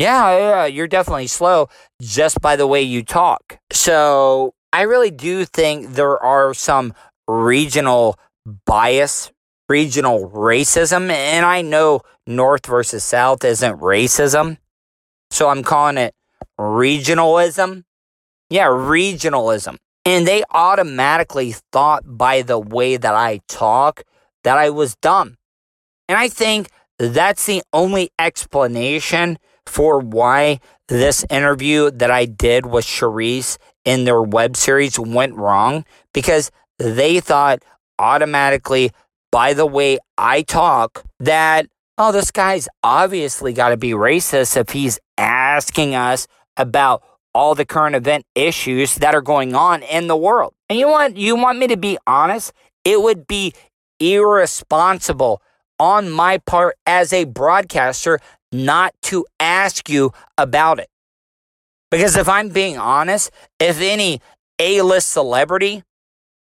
[0.00, 1.68] Yeah, yeah, you're definitely slow
[2.00, 3.58] just by the way you talk.
[3.70, 6.94] So I really do think there are some
[7.28, 8.18] regional
[8.64, 9.30] bias,
[9.68, 14.56] regional racism, and I know North versus South isn't racism.
[15.30, 16.14] So I'm calling it
[16.58, 17.82] regionalism.
[18.48, 19.76] Yeah, regionalism.
[20.06, 24.04] And they automatically thought by the way that I talk
[24.44, 25.36] that I was dumb.
[26.08, 29.36] And I think that's the only explanation
[29.66, 35.84] for why this interview that I did with Charisse in their web series went wrong
[36.12, 37.62] because they thought
[37.98, 38.90] automatically
[39.30, 41.66] by the way I talk that,
[41.98, 47.02] oh, this guy's obviously got to be racist if he's asking us about
[47.32, 50.54] all the current event issues that are going on in the world.
[50.68, 52.52] And you want you want me to be honest?
[52.84, 53.52] It would be
[54.00, 55.42] irresponsible
[55.78, 58.18] on my part as a broadcaster
[58.52, 60.88] not to ask you about it.
[61.90, 64.20] Because if I'm being honest, if any
[64.58, 65.82] A-list celebrity,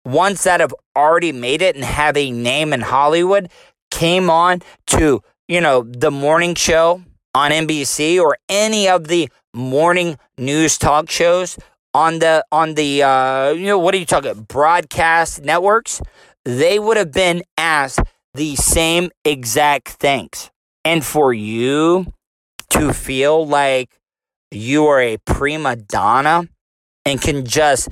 [0.06, 3.50] ones that have already made it and have a name in Hollywood,
[3.92, 7.04] came on to, you know, the morning show
[7.36, 11.58] on NBC or any of the morning news talk shows
[11.94, 16.02] on the on the uh, you know what are you talking broadcast networks
[16.44, 18.00] they would have been asked
[18.34, 20.50] the same exact things
[20.86, 22.14] and for you
[22.70, 23.90] to feel like
[24.52, 26.48] you are a prima donna
[27.06, 27.90] and can just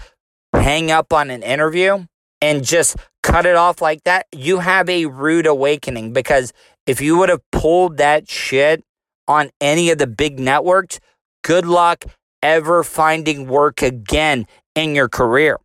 [0.53, 2.05] hang up on an interview
[2.41, 6.51] and just cut it off like that you have a rude awakening because
[6.85, 8.83] if you would have pulled that shit
[9.27, 10.99] on any of the big networks
[11.43, 12.05] good luck
[12.41, 15.59] ever finding work again in your career.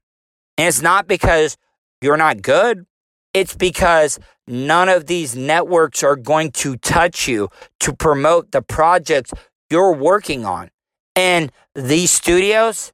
[0.59, 1.57] And it's not because
[2.01, 2.87] you're not good,
[3.35, 7.49] it's because none of these networks are going to touch you
[7.81, 9.33] to promote the projects
[9.71, 10.71] you're working on.
[11.15, 12.93] And these studios,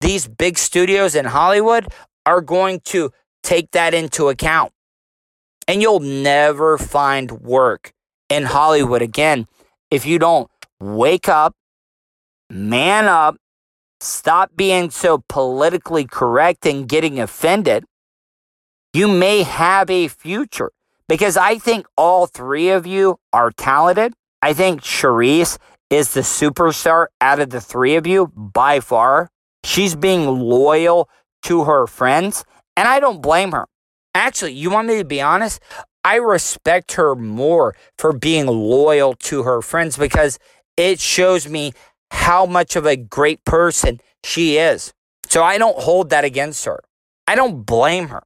[0.00, 1.88] these big studios in Hollywood,
[2.26, 3.10] are going to
[3.42, 4.72] take that into account.
[5.66, 7.92] And you'll never find work
[8.28, 9.46] in Hollywood again
[9.90, 10.50] if you don't
[10.80, 11.54] wake up
[12.52, 13.36] man up,
[14.00, 17.84] stop being so politically correct and getting offended.
[18.92, 20.70] You may have a future
[21.08, 24.14] because I think all three of you are talented.
[24.40, 25.58] I think Charisse
[25.90, 29.28] is the superstar out of the three of you by far.
[29.64, 31.08] She's being loyal
[31.42, 32.44] to her friends,
[32.76, 33.66] and I don't blame her.
[34.14, 35.60] Actually, you want me to be honest?
[36.04, 40.38] I respect her more for being loyal to her friends because
[40.76, 41.72] it shows me
[42.10, 44.92] how much of a great person she is.
[45.28, 46.80] So I don't hold that against her.
[47.26, 48.22] I don't blame her.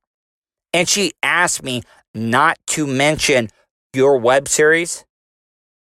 [0.72, 1.82] And she asked me
[2.16, 3.50] not to mention
[3.92, 5.04] your web series,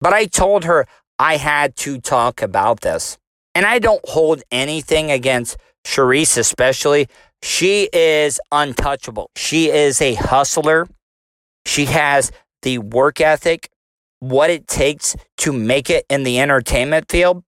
[0.01, 0.87] but I told her
[1.19, 3.19] I had to talk about this.
[3.55, 5.57] And I don't hold anything against
[5.87, 7.09] Charisse, especially.
[7.43, 9.31] She is untouchable.
[9.37, 10.89] She is a hustler.
[11.65, 13.71] She has the work ethic,
[14.21, 17.45] what it takes to make it in the entertainment field.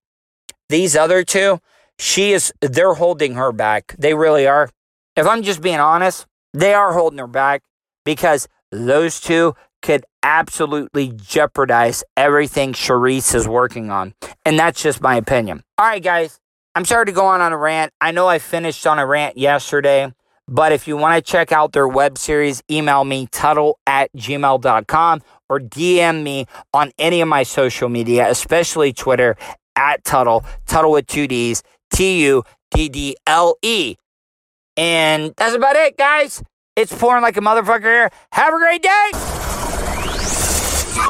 [0.68, 1.60] These other two,
[1.98, 3.94] she is, they're holding her back.
[3.98, 4.70] They really are.
[5.16, 7.62] If I'm just being honest, they are holding her back
[8.04, 14.14] because those two could absolutely jeopardize everything Charisse is working on.
[14.44, 15.62] And that's just my opinion.
[15.78, 16.40] All right, guys.
[16.74, 17.92] I'm sorry to go on on a rant.
[18.00, 20.12] I know I finished on a rant yesterday,
[20.46, 25.22] but if you want to check out their web series, email me, tuddle at gmail.com
[25.48, 29.36] or DM me on any of my social media, especially Twitter
[29.74, 31.62] at Tuddle, Tuddle with two D's,
[31.92, 33.96] T U D D L E.
[34.76, 36.42] And that's about it, guys.
[36.78, 38.10] It's pouring like a motherfucker here.
[38.30, 39.37] Have a great day.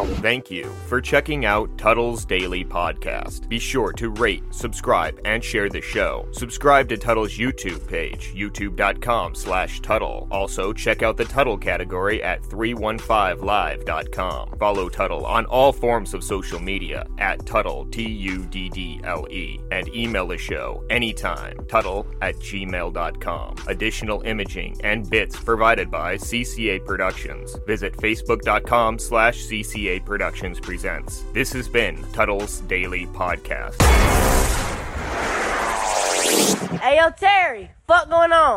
[0.07, 3.49] Thank you for checking out Tuddle's Daily Podcast.
[3.49, 6.29] Be sure to rate, subscribe, and share the show.
[6.31, 10.29] Subscribe to Tuddle's YouTube page, youtube.com slash Tuddle.
[10.31, 14.51] Also, check out the Tuddle category at 315live.com.
[14.59, 20.85] Follow Tuddle on all forms of social media at Tuddle, T-U-D-D-L-E, and email the show
[20.91, 23.57] anytime, Tuddle at gmail.com.
[23.67, 27.57] Additional imaging and bits provided by CCA Productions.
[27.67, 31.25] Visit facebook.com slash CCA Productions presents.
[31.33, 33.81] This has been Tuddle's Daily Podcast.
[36.79, 38.57] Hey, yo, Terry, fuck going on?